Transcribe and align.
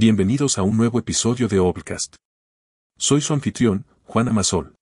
Bienvenidos 0.00 0.58
a 0.58 0.62
un 0.62 0.76
nuevo 0.76 1.00
episodio 1.00 1.48
de 1.48 1.58
Obcast. 1.58 2.14
Soy 2.96 3.20
su 3.20 3.32
anfitrión, 3.32 3.84
Juan 4.04 4.28
Amasol. 4.28 4.76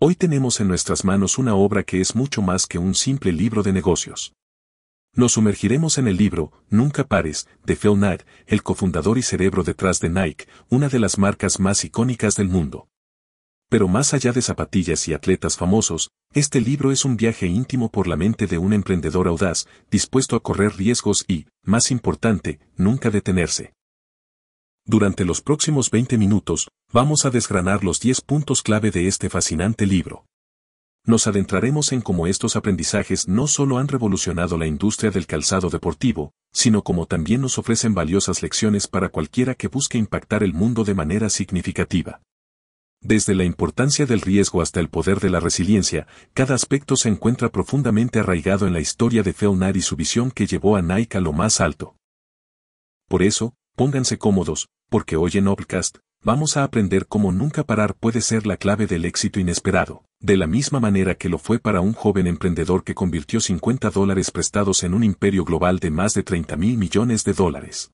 Hoy 0.00 0.16
tenemos 0.16 0.58
en 0.58 0.66
nuestras 0.66 1.04
manos 1.04 1.38
una 1.38 1.54
obra 1.54 1.84
que 1.84 2.00
es 2.00 2.16
mucho 2.16 2.42
más 2.42 2.66
que 2.66 2.76
un 2.76 2.96
simple 2.96 3.30
libro 3.30 3.62
de 3.62 3.72
negocios. 3.72 4.32
Nos 5.14 5.34
sumergiremos 5.34 5.96
en 5.96 6.08
el 6.08 6.16
libro 6.16 6.50
Nunca 6.70 7.06
pares, 7.06 7.46
de 7.64 7.76
Phil 7.76 7.94
Knight, 7.94 8.22
el 8.48 8.64
cofundador 8.64 9.16
y 9.16 9.22
cerebro 9.22 9.62
detrás 9.62 10.00
de 10.00 10.10
Nike, 10.10 10.48
una 10.68 10.88
de 10.88 10.98
las 10.98 11.18
marcas 11.18 11.60
más 11.60 11.84
icónicas 11.84 12.34
del 12.34 12.48
mundo. 12.48 12.88
Pero 13.68 13.86
más 13.86 14.12
allá 14.12 14.32
de 14.32 14.42
zapatillas 14.42 15.06
y 15.06 15.14
atletas 15.14 15.56
famosos, 15.56 16.10
este 16.34 16.60
libro 16.60 16.90
es 16.90 17.04
un 17.04 17.16
viaje 17.16 17.46
íntimo 17.46 17.92
por 17.92 18.08
la 18.08 18.16
mente 18.16 18.48
de 18.48 18.58
un 18.58 18.72
emprendedor 18.72 19.28
audaz, 19.28 19.68
dispuesto 19.88 20.34
a 20.34 20.42
correr 20.42 20.76
riesgos 20.76 21.24
y, 21.28 21.46
más 21.62 21.92
importante, 21.92 22.58
nunca 22.76 23.08
detenerse. 23.08 23.72
Durante 24.84 25.24
los 25.24 25.40
próximos 25.40 25.90
20 25.90 26.18
minutos, 26.18 26.68
vamos 26.92 27.24
a 27.24 27.30
desgranar 27.30 27.84
los 27.84 28.00
10 28.00 28.20
puntos 28.22 28.62
clave 28.62 28.90
de 28.90 29.06
este 29.06 29.30
fascinante 29.30 29.86
libro. 29.86 30.26
Nos 31.06 31.28
adentraremos 31.28 31.92
en 31.92 32.00
cómo 32.00 32.26
estos 32.26 32.56
aprendizajes 32.56 33.28
no 33.28 33.46
solo 33.46 33.78
han 33.78 33.86
revolucionado 33.86 34.58
la 34.58 34.66
industria 34.66 35.12
del 35.12 35.26
calzado 35.26 35.70
deportivo, 35.70 36.32
sino 36.52 36.82
como 36.82 37.06
también 37.06 37.40
nos 37.40 37.58
ofrecen 37.58 37.94
valiosas 37.94 38.42
lecciones 38.42 38.88
para 38.88 39.08
cualquiera 39.08 39.54
que 39.54 39.68
busque 39.68 39.98
impactar 39.98 40.42
el 40.42 40.52
mundo 40.52 40.82
de 40.82 40.94
manera 40.94 41.30
significativa. 41.30 42.20
Desde 43.00 43.34
la 43.36 43.44
importancia 43.44 44.04
del 44.06 44.20
riesgo 44.20 44.62
hasta 44.62 44.80
el 44.80 44.88
poder 44.88 45.20
de 45.20 45.30
la 45.30 45.38
resiliencia, 45.38 46.08
cada 46.34 46.56
aspecto 46.56 46.96
se 46.96 47.08
encuentra 47.08 47.50
profundamente 47.50 48.18
arraigado 48.18 48.66
en 48.66 48.72
la 48.72 48.80
historia 48.80 49.22
de 49.22 49.32
Knight 49.32 49.76
y 49.76 49.82
su 49.82 49.94
visión 49.94 50.32
que 50.32 50.46
llevó 50.46 50.74
a 50.76 50.82
Nike 50.82 51.18
a 51.18 51.20
lo 51.20 51.32
más 51.32 51.60
alto. 51.60 51.96
Por 53.08 53.22
eso, 53.22 53.54
Pónganse 53.74 54.18
cómodos, 54.18 54.68
porque 54.90 55.16
hoy 55.16 55.30
en 55.34 55.48
Obcast, 55.48 55.98
vamos 56.22 56.58
a 56.58 56.62
aprender 56.62 57.06
cómo 57.06 57.32
nunca 57.32 57.64
parar 57.64 57.94
puede 57.94 58.20
ser 58.20 58.46
la 58.46 58.58
clave 58.58 58.86
del 58.86 59.06
éxito 59.06 59.40
inesperado, 59.40 60.04
de 60.20 60.36
la 60.36 60.46
misma 60.46 60.78
manera 60.78 61.14
que 61.14 61.30
lo 61.30 61.38
fue 61.38 61.58
para 61.58 61.80
un 61.80 61.94
joven 61.94 62.26
emprendedor 62.26 62.84
que 62.84 62.94
convirtió 62.94 63.40
50 63.40 63.88
dólares 63.88 64.30
prestados 64.30 64.82
en 64.82 64.92
un 64.92 65.04
imperio 65.04 65.46
global 65.46 65.78
de 65.78 65.90
más 65.90 66.12
de 66.12 66.22
30 66.22 66.54
mil 66.56 66.76
millones 66.76 67.24
de 67.24 67.32
dólares. 67.32 67.92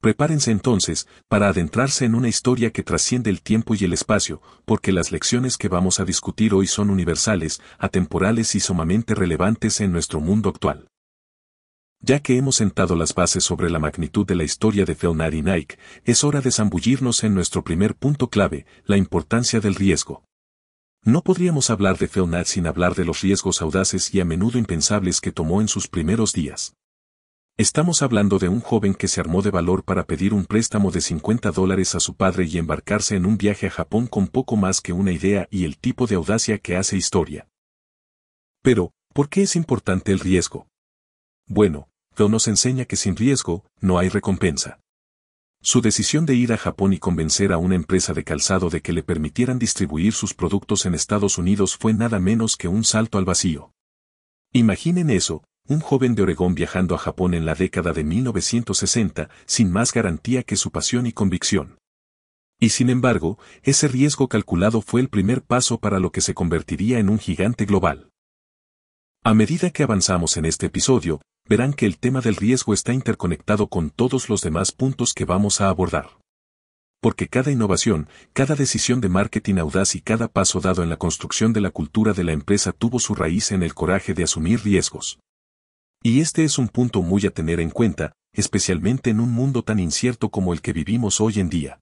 Prepárense 0.00 0.50
entonces 0.50 1.06
para 1.28 1.48
adentrarse 1.48 2.04
en 2.04 2.16
una 2.16 2.28
historia 2.28 2.72
que 2.72 2.82
trasciende 2.82 3.30
el 3.30 3.42
tiempo 3.42 3.76
y 3.76 3.84
el 3.84 3.92
espacio, 3.92 4.42
porque 4.64 4.90
las 4.90 5.12
lecciones 5.12 5.58
que 5.58 5.68
vamos 5.68 6.00
a 6.00 6.04
discutir 6.04 6.54
hoy 6.54 6.66
son 6.66 6.90
universales, 6.90 7.62
atemporales 7.78 8.56
y 8.56 8.60
sumamente 8.60 9.14
relevantes 9.14 9.80
en 9.80 9.92
nuestro 9.92 10.20
mundo 10.20 10.48
actual. 10.48 10.88
Ya 12.08 12.20
que 12.20 12.36
hemos 12.36 12.54
sentado 12.54 12.94
las 12.94 13.16
bases 13.16 13.42
sobre 13.42 13.68
la 13.68 13.80
magnitud 13.80 14.24
de 14.24 14.36
la 14.36 14.44
historia 14.44 14.84
de 14.84 14.94
Felnar 14.94 15.34
y 15.34 15.42
Nike, 15.42 15.76
es 16.04 16.22
hora 16.22 16.40
de 16.40 16.52
zambullirnos 16.52 17.24
en 17.24 17.34
nuestro 17.34 17.64
primer 17.64 17.96
punto 17.96 18.30
clave, 18.30 18.64
la 18.84 18.96
importancia 18.96 19.58
del 19.58 19.74
riesgo. 19.74 20.22
No 21.02 21.22
podríamos 21.22 21.68
hablar 21.68 21.98
de 21.98 22.06
Felnar 22.06 22.46
sin 22.46 22.68
hablar 22.68 22.94
de 22.94 23.04
los 23.04 23.22
riesgos 23.22 23.60
audaces 23.60 24.14
y 24.14 24.20
a 24.20 24.24
menudo 24.24 24.56
impensables 24.56 25.20
que 25.20 25.32
tomó 25.32 25.60
en 25.60 25.66
sus 25.66 25.88
primeros 25.88 26.32
días. 26.32 26.76
Estamos 27.56 28.02
hablando 28.02 28.38
de 28.38 28.50
un 28.50 28.60
joven 28.60 28.94
que 28.94 29.08
se 29.08 29.20
armó 29.20 29.42
de 29.42 29.50
valor 29.50 29.82
para 29.82 30.06
pedir 30.06 30.32
un 30.32 30.44
préstamo 30.44 30.92
de 30.92 31.00
50 31.00 31.50
dólares 31.50 31.96
a 31.96 31.98
su 31.98 32.14
padre 32.14 32.44
y 32.44 32.58
embarcarse 32.58 33.16
en 33.16 33.26
un 33.26 33.36
viaje 33.36 33.66
a 33.66 33.70
Japón 33.70 34.06
con 34.06 34.28
poco 34.28 34.54
más 34.54 34.80
que 34.80 34.92
una 34.92 35.10
idea 35.10 35.48
y 35.50 35.64
el 35.64 35.76
tipo 35.76 36.06
de 36.06 36.14
audacia 36.14 36.58
que 36.58 36.76
hace 36.76 36.96
historia. 36.96 37.48
Pero, 38.62 38.92
¿por 39.12 39.28
qué 39.28 39.42
es 39.42 39.56
importante 39.56 40.12
el 40.12 40.20
riesgo? 40.20 40.68
Bueno, 41.48 41.88
Phil 42.16 42.30
nos 42.30 42.48
enseña 42.48 42.86
que 42.86 42.96
sin 42.96 43.14
riesgo, 43.14 43.64
no 43.80 43.98
hay 43.98 44.08
recompensa. 44.08 44.80
Su 45.62 45.80
decisión 45.80 46.26
de 46.26 46.34
ir 46.34 46.52
a 46.52 46.56
Japón 46.56 46.92
y 46.92 46.98
convencer 46.98 47.52
a 47.52 47.58
una 47.58 47.74
empresa 47.74 48.14
de 48.14 48.24
calzado 48.24 48.70
de 48.70 48.80
que 48.80 48.92
le 48.92 49.02
permitieran 49.02 49.58
distribuir 49.58 50.12
sus 50.12 50.32
productos 50.32 50.86
en 50.86 50.94
Estados 50.94 51.38
Unidos 51.38 51.76
fue 51.76 51.92
nada 51.92 52.18
menos 52.20 52.56
que 52.56 52.68
un 52.68 52.84
salto 52.84 53.18
al 53.18 53.24
vacío. 53.24 53.72
Imaginen 54.52 55.10
eso, 55.10 55.44
un 55.68 55.80
joven 55.80 56.14
de 56.14 56.22
Oregón 56.22 56.54
viajando 56.54 56.94
a 56.94 56.98
Japón 56.98 57.34
en 57.34 57.44
la 57.44 57.54
década 57.54 57.92
de 57.92 58.04
1960, 58.04 59.28
sin 59.44 59.70
más 59.70 59.92
garantía 59.92 60.42
que 60.42 60.56
su 60.56 60.70
pasión 60.70 61.06
y 61.06 61.12
convicción. 61.12 61.78
Y 62.58 62.70
sin 62.70 62.88
embargo, 62.88 63.38
ese 63.62 63.88
riesgo 63.88 64.28
calculado 64.28 64.80
fue 64.80 65.00
el 65.00 65.08
primer 65.08 65.42
paso 65.42 65.78
para 65.78 65.98
lo 65.98 66.12
que 66.12 66.20
se 66.20 66.32
convertiría 66.32 66.98
en 66.98 67.10
un 67.10 67.18
gigante 67.18 67.66
global. 67.66 68.10
A 69.24 69.34
medida 69.34 69.70
que 69.70 69.82
avanzamos 69.82 70.36
en 70.36 70.44
este 70.44 70.66
episodio, 70.66 71.20
verán 71.48 71.72
que 71.72 71.86
el 71.86 71.98
tema 71.98 72.20
del 72.20 72.36
riesgo 72.36 72.74
está 72.74 72.92
interconectado 72.92 73.68
con 73.68 73.90
todos 73.90 74.28
los 74.28 74.40
demás 74.40 74.72
puntos 74.72 75.12
que 75.14 75.24
vamos 75.24 75.60
a 75.60 75.68
abordar. 75.68 76.18
Porque 77.00 77.28
cada 77.28 77.50
innovación, 77.50 78.08
cada 78.32 78.54
decisión 78.54 79.00
de 79.00 79.08
marketing 79.08 79.56
audaz 79.56 79.94
y 79.94 80.00
cada 80.00 80.28
paso 80.28 80.60
dado 80.60 80.82
en 80.82 80.88
la 80.88 80.96
construcción 80.96 81.52
de 81.52 81.60
la 81.60 81.70
cultura 81.70 82.12
de 82.12 82.24
la 82.24 82.32
empresa 82.32 82.72
tuvo 82.72 82.98
su 82.98 83.14
raíz 83.14 83.52
en 83.52 83.62
el 83.62 83.74
coraje 83.74 84.14
de 84.14 84.24
asumir 84.24 84.62
riesgos. 84.62 85.18
Y 86.02 86.20
este 86.20 86.44
es 86.44 86.58
un 86.58 86.68
punto 86.68 87.02
muy 87.02 87.26
a 87.26 87.30
tener 87.30 87.60
en 87.60 87.70
cuenta, 87.70 88.12
especialmente 88.32 89.10
en 89.10 89.20
un 89.20 89.32
mundo 89.32 89.62
tan 89.62 89.78
incierto 89.78 90.30
como 90.30 90.52
el 90.52 90.60
que 90.60 90.72
vivimos 90.72 91.20
hoy 91.20 91.40
en 91.40 91.48
día. 91.48 91.80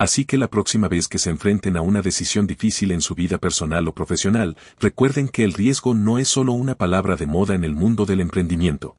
Así 0.00 0.24
que 0.24 0.38
la 0.38 0.48
próxima 0.48 0.88
vez 0.88 1.08
que 1.08 1.18
se 1.18 1.28
enfrenten 1.28 1.76
a 1.76 1.82
una 1.82 2.00
decisión 2.00 2.46
difícil 2.46 2.90
en 2.90 3.02
su 3.02 3.14
vida 3.14 3.36
personal 3.36 3.86
o 3.86 3.94
profesional, 3.94 4.56
recuerden 4.78 5.28
que 5.28 5.44
el 5.44 5.52
riesgo 5.52 5.92
no 5.92 6.18
es 6.18 6.26
solo 6.26 6.52
una 6.52 6.74
palabra 6.74 7.16
de 7.16 7.26
moda 7.26 7.54
en 7.54 7.64
el 7.64 7.74
mundo 7.74 8.06
del 8.06 8.22
emprendimiento. 8.22 8.96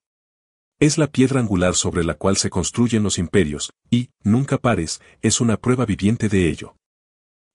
Es 0.80 1.00
la 1.00 1.08
piedra 1.08 1.40
angular 1.40 1.74
sobre 1.74 2.04
la 2.04 2.14
cual 2.14 2.38
se 2.38 2.52
construyen 2.52 3.02
los 3.02 3.18
imperios, 3.18 3.72
y, 3.90 4.12
nunca 4.24 4.60
pares, 4.60 5.02
es 5.24 5.42
una 5.42 5.58
prueba 5.58 5.88
viviente 5.88 6.30
de 6.30 6.48
ello. 6.48 6.76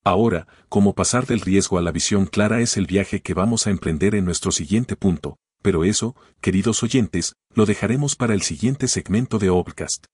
Ahora, 0.04 0.48
cómo 0.68 0.96
pasar 0.96 1.24
del 1.24 1.40
riesgo 1.40 1.78
a 1.78 1.82
la 1.82 1.92
visión 1.92 2.26
clara 2.26 2.60
es 2.60 2.76
el 2.76 2.86
viaje 2.86 3.22
que 3.22 3.34
vamos 3.34 3.68
a 3.68 3.70
emprender 3.70 4.16
en 4.16 4.24
nuestro 4.24 4.50
siguiente 4.50 4.96
punto, 4.96 5.36
pero 5.62 5.84
eso, 5.84 6.16
queridos 6.40 6.82
oyentes, 6.82 7.34
lo 7.54 7.64
dejaremos 7.64 8.16
para 8.16 8.34
el 8.34 8.42
siguiente 8.42 8.88
segmento 8.88 9.38
de 9.38 9.50
Obcast. 9.50 10.06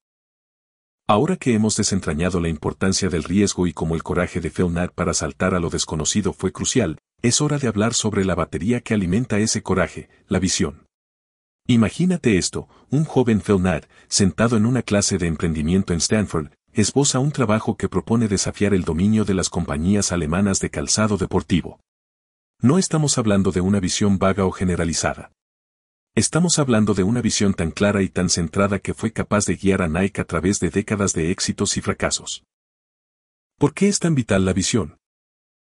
Ahora 1.13 1.37
que 1.37 1.53
hemos 1.53 1.77
desentrañado 1.77 2.41
la 2.41 2.49
importancia 2.49 3.11
del 3.11 3.23
riesgo 3.23 3.67
y 3.67 3.75
cómo 3.75 3.95
el 3.95 4.03
coraje 4.03 4.41
de 4.41 4.49
Felnat 4.49 4.95
para 4.95 5.13
saltar 5.13 5.55
a 5.55 5.61
lo 5.61 5.69
desconocido 5.69 6.33
fue 6.33 6.53
crucial, 6.53 6.97
es 7.21 7.43
hora 7.43 7.59
de 7.59 7.69
hablar 7.69 7.93
sobre 7.93 8.25
la 8.25 8.35
batería 8.35 8.81
que 8.81 8.95
alimenta 8.95 9.39
ese 9.39 9.63
coraje, 9.63 10.09
la 10.27 10.39
visión. 10.39 10.87
Imagínate 11.67 12.39
esto, 12.39 12.67
un 12.89 13.05
joven 13.05 13.43
Felnat, 13.43 13.85
sentado 14.09 14.57
en 14.57 14.65
una 14.65 14.81
clase 14.81 15.19
de 15.19 15.27
emprendimiento 15.27 15.93
en 15.93 15.99
Stanford, 15.99 16.47
esboza 16.73 17.19
un 17.19 17.31
trabajo 17.31 17.77
que 17.77 17.91
propone 17.91 18.27
desafiar 18.27 18.73
el 18.73 18.85
dominio 18.85 19.27
de 19.27 19.35
las 19.35 19.51
compañías 19.51 20.13
alemanas 20.13 20.61
de 20.61 20.71
calzado 20.71 21.19
deportivo. 21.19 21.79
No 22.63 22.79
estamos 22.79 23.19
hablando 23.19 23.53
de 23.53 23.61
una 23.61 23.81
visión 23.81 24.17
vaga 24.17 24.47
o 24.47 24.51
generalizada. 24.51 25.31
Estamos 26.15 26.59
hablando 26.59 26.93
de 26.93 27.05
una 27.05 27.23
visión 27.23 27.55
tan 27.55 27.71
clara 27.71 28.03
y 28.03 28.11
tan 28.11 28.29
centrada 28.29 28.81
que 28.81 28.93
fue 28.93 29.15
capaz 29.15 29.47
de 29.47 29.57
guiar 29.57 29.81
a 29.81 29.89
Nike 29.89 30.21
a 30.21 30.25
través 30.27 30.61
de 30.61 30.69
décadas 30.69 31.15
de 31.15 31.31
éxitos 31.31 31.79
y 31.79 31.81
fracasos. 31.81 32.45
¿Por 33.59 33.73
qué 33.73 33.89
es 33.89 33.99
tan 33.99 34.15
vital 34.15 34.45
la 34.45 34.53
visión? 34.53 34.99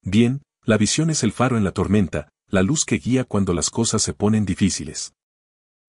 Bien, 0.02 0.42
la 0.64 0.78
visión 0.78 1.10
es 1.10 1.24
el 1.24 1.34
faro 1.34 1.58
en 1.58 1.66
la 1.66 1.74
tormenta, 1.74 2.30
la 2.48 2.64
luz 2.64 2.86
que 2.86 3.00
guía 3.00 3.26
cuando 3.26 3.54
las 3.54 3.70
cosas 3.70 4.02
se 4.02 4.14
ponen 4.14 4.46
difíciles. 4.46 5.12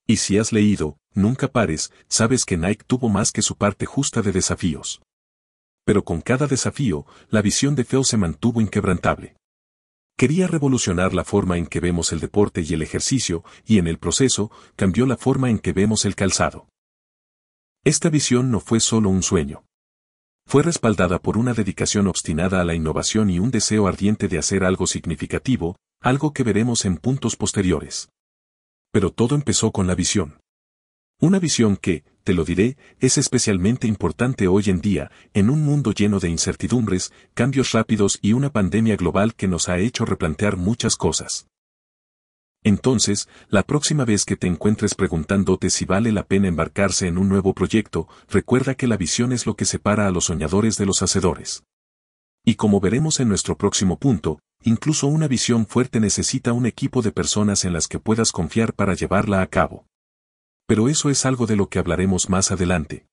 Y 0.09 0.17
si 0.17 0.37
has 0.37 0.53
leído, 0.53 0.99
nunca 1.15 1.47
pares, 1.47 1.93
sabes 2.09 2.45
que 2.45 2.57
Nike 2.57 2.85
tuvo 2.89 3.09
más 3.09 3.31
que 3.31 3.43
su 3.43 3.55
parte 3.55 3.87
justa 3.87 4.21
de 4.21 4.33
desafíos. 4.33 5.01
Pero 5.85 6.03
con 6.03 6.21
cada 6.21 6.49
desafío, 6.49 7.07
la 7.29 7.41
visión 7.41 7.77
de 7.77 7.85
Phil 7.85 8.05
se 8.05 8.17
mantuvo 8.17 8.61
inquebrantable. 8.61 9.37
Quería 10.21 10.47
revolucionar 10.47 11.15
la 11.15 11.25
forma 11.25 11.57
en 11.57 11.65
que 11.65 11.81
vemos 11.81 12.13
el 12.13 12.21
deporte 12.21 12.61
y 12.61 12.75
el 12.75 12.83
ejercicio, 12.83 13.43
y 13.65 13.79
en 13.79 13.87
el 13.87 13.97
proceso, 13.97 14.51
cambió 14.77 15.07
la 15.07 15.17
forma 15.17 15.49
en 15.49 15.59
que 15.59 15.73
vemos 15.73 16.05
el 16.05 16.15
calzado. 16.15 16.69
Esta 17.85 18.11
visión 18.11 18.51
no 18.51 18.61
fue 18.61 18.81
solo 18.81 19.09
un 19.09 19.23
sueño. 19.23 19.65
Fue 20.47 20.63
respaldada 20.63 21.23
por 21.23 21.39
una 21.39 21.55
dedicación 21.55 22.07
obstinada 22.07 22.61
a 22.61 22.65
la 22.65 22.75
innovación 22.75 23.31
y 23.31 23.39
un 23.39 23.51
deseo 23.51 23.87
ardiente 23.87 24.29
de 24.29 24.37
hacer 24.37 24.63
algo 24.63 24.87
significativo, 24.87 25.77
algo 26.03 26.35
que 26.35 26.43
veremos 26.43 26.85
en 26.85 26.99
puntos 26.99 27.35
posteriores. 27.37 28.11
Pero 28.93 29.13
todo 29.13 29.35
empezó 29.35 29.73
con 29.73 29.87
la 29.87 29.95
visión. 29.95 30.39
Una 31.23 31.39
visión 31.39 31.77
que, 31.77 32.03
te 32.25 32.33
lo 32.33 32.47
diré, 32.47 32.79
es 32.99 33.19
especialmente 33.19 33.87
importante 33.87 34.49
hoy 34.49 34.65
en 34.69 34.81
día, 34.81 35.11
en 35.35 35.51
un 35.51 35.63
mundo 35.63 35.93
lleno 35.93 36.19
de 36.19 36.31
incertidumbres, 36.31 37.13
cambios 37.35 37.73
rápidos 37.73 38.19
y 38.23 38.33
una 38.33 38.49
pandemia 38.49 38.97
global 38.97 39.35
que 39.35 39.47
nos 39.47 39.69
ha 39.69 39.79
hecho 39.79 40.07
replantear 40.07 40.57
muchas 40.57 40.97
cosas. 40.97 41.47
Entonces, 42.63 43.29
la 43.49 43.65
próxima 43.65 44.07
vez 44.07 44.25
que 44.25 44.37
te 44.37 44.47
encuentres 44.47 44.95
preguntándote 44.95 45.69
si 45.69 45.85
vale 45.85 46.11
la 46.11 46.27
pena 46.27 46.49
embarcarse 46.49 47.07
en 47.07 47.19
un 47.19 47.29
nuevo 47.29 47.53
proyecto, 47.53 48.09
recuerda 48.31 48.75
que 48.75 48.87
la 48.87 48.97
visión 48.97 49.33
es 49.33 49.45
lo 49.45 49.57
que 49.57 49.67
separa 49.67 50.07
a 50.07 50.11
los 50.11 50.25
soñadores 50.25 50.79
de 50.79 50.87
los 50.87 51.03
hacedores. 51.03 51.65
Y 52.47 52.55
como 52.55 52.81
veremos 52.81 53.21
en 53.21 53.29
nuestro 53.29 53.59
próximo 53.59 53.99
punto, 53.99 54.41
incluso 54.63 55.07
una 55.07 55.29
visión 55.29 55.67
fuerte 55.67 56.01
necesita 56.01 56.55
un 56.55 56.65
equipo 56.65 57.03
de 57.03 57.13
personas 57.13 57.67
en 57.67 57.75
las 57.75 57.89
que 57.89 57.99
puedas 57.99 58.33
confiar 58.33 58.73
para 58.73 58.95
llevarla 58.95 59.43
a 59.43 59.47
cabo 59.47 59.90
pero 60.71 60.89
eso 60.89 61.11
es 61.11 61.27
algo 61.27 61.47
de 61.47 61.57
lo 61.57 61.69
que 61.69 61.81
hablaremos 61.81 62.29
más 62.29 62.53
adelante. 62.53 63.05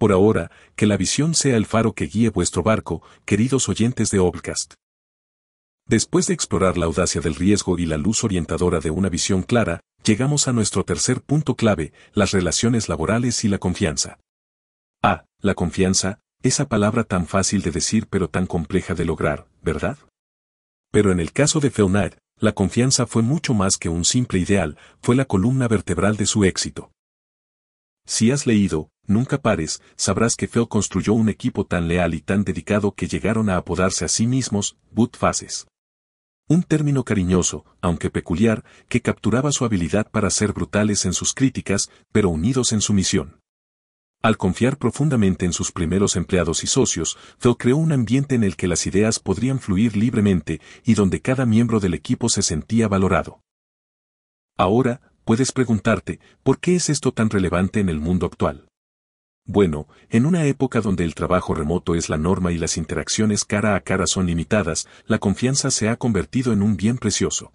Por 0.00 0.10
ahora, 0.10 0.50
que 0.74 0.86
la 0.86 0.96
visión 0.96 1.36
sea 1.36 1.56
el 1.56 1.64
faro 1.64 1.92
que 1.92 2.06
guíe 2.06 2.30
vuestro 2.30 2.64
barco, 2.64 3.04
queridos 3.24 3.68
oyentes 3.68 4.10
de 4.10 4.18
Obcast. 4.18 4.74
Después 5.86 6.26
de 6.26 6.34
explorar 6.34 6.76
la 6.76 6.86
audacia 6.86 7.20
del 7.20 7.36
riesgo 7.36 7.78
y 7.78 7.86
la 7.86 7.98
luz 7.98 8.24
orientadora 8.24 8.80
de 8.80 8.90
una 8.90 9.08
visión 9.08 9.44
clara, 9.44 9.78
llegamos 10.02 10.48
a 10.48 10.52
nuestro 10.52 10.84
tercer 10.84 11.20
punto 11.20 11.54
clave, 11.54 11.92
las 12.14 12.32
relaciones 12.32 12.88
laborales 12.88 13.44
y 13.44 13.48
la 13.48 13.58
confianza. 13.58 14.18
Ah, 15.04 15.24
la 15.38 15.54
confianza, 15.54 16.18
esa 16.42 16.66
palabra 16.68 17.04
tan 17.04 17.28
fácil 17.28 17.62
de 17.62 17.70
decir 17.70 18.08
pero 18.08 18.28
tan 18.28 18.48
compleja 18.48 18.94
de 18.94 19.04
lograr, 19.04 19.46
¿verdad? 19.62 19.98
Pero 20.90 21.12
en 21.12 21.20
el 21.20 21.30
caso 21.30 21.60
de 21.60 21.70
Phil 21.70 21.92
la 22.42 22.52
confianza 22.52 23.06
fue 23.06 23.22
mucho 23.22 23.54
más 23.54 23.78
que 23.78 23.88
un 23.88 24.04
simple 24.04 24.38
ideal, 24.38 24.76
fue 25.00 25.16
la 25.16 25.24
columna 25.24 25.66
vertebral 25.66 26.18
de 26.18 26.26
su 26.26 26.44
éxito. 26.44 26.92
Si 28.04 28.30
has 28.30 28.46
leído, 28.46 28.92
Nunca 29.06 29.42
pares, 29.42 29.82
sabrás 29.96 30.36
que 30.36 30.46
Phil 30.46 30.68
construyó 30.68 31.14
un 31.14 31.28
equipo 31.28 31.66
tan 31.66 31.88
leal 31.88 32.14
y 32.14 32.20
tan 32.20 32.44
dedicado 32.44 32.92
que 32.92 33.08
llegaron 33.08 33.50
a 33.50 33.56
apodarse 33.56 34.04
a 34.04 34.08
sí 34.08 34.28
mismos, 34.28 34.76
boot 34.92 35.16
faces. 35.16 35.66
Un 36.48 36.62
término 36.62 37.02
cariñoso, 37.02 37.64
aunque 37.80 38.10
peculiar, 38.10 38.64
que 38.88 39.02
capturaba 39.02 39.50
su 39.50 39.64
habilidad 39.64 40.08
para 40.08 40.30
ser 40.30 40.52
brutales 40.52 41.04
en 41.04 41.14
sus 41.14 41.34
críticas, 41.34 41.90
pero 42.12 42.28
unidos 42.28 42.72
en 42.72 42.80
su 42.80 42.92
misión. 42.92 43.41
Al 44.22 44.36
confiar 44.36 44.78
profundamente 44.78 45.44
en 45.46 45.52
sus 45.52 45.72
primeros 45.72 46.14
empleados 46.14 46.62
y 46.62 46.68
socios, 46.68 47.18
Phil 47.40 47.56
creó 47.58 47.76
un 47.76 47.90
ambiente 47.90 48.36
en 48.36 48.44
el 48.44 48.54
que 48.54 48.68
las 48.68 48.86
ideas 48.86 49.18
podrían 49.18 49.58
fluir 49.58 49.96
libremente 49.96 50.60
y 50.84 50.94
donde 50.94 51.20
cada 51.20 51.44
miembro 51.44 51.80
del 51.80 51.94
equipo 51.94 52.28
se 52.28 52.42
sentía 52.42 52.86
valorado. 52.86 53.40
Ahora, 54.56 55.00
puedes 55.24 55.50
preguntarte, 55.50 56.20
¿por 56.44 56.60
qué 56.60 56.76
es 56.76 56.88
esto 56.88 57.10
tan 57.10 57.30
relevante 57.30 57.80
en 57.80 57.88
el 57.88 57.98
mundo 57.98 58.26
actual? 58.26 58.68
Bueno, 59.44 59.88
en 60.08 60.24
una 60.24 60.44
época 60.44 60.80
donde 60.80 61.02
el 61.02 61.16
trabajo 61.16 61.52
remoto 61.52 61.96
es 61.96 62.08
la 62.08 62.16
norma 62.16 62.52
y 62.52 62.58
las 62.58 62.76
interacciones 62.76 63.44
cara 63.44 63.74
a 63.74 63.80
cara 63.80 64.06
son 64.06 64.26
limitadas, 64.26 64.86
la 65.06 65.18
confianza 65.18 65.72
se 65.72 65.88
ha 65.88 65.96
convertido 65.96 66.52
en 66.52 66.62
un 66.62 66.76
bien 66.76 66.96
precioso. 66.96 67.52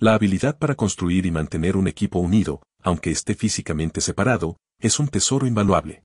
La 0.00 0.14
habilidad 0.14 0.58
para 0.58 0.74
construir 0.74 1.26
y 1.26 1.30
mantener 1.30 1.76
un 1.76 1.86
equipo 1.86 2.18
unido, 2.18 2.60
aunque 2.82 3.12
esté 3.12 3.36
físicamente 3.36 4.00
separado, 4.00 4.56
es 4.80 4.98
un 4.98 5.08
tesoro 5.08 5.46
invaluable. 5.46 6.02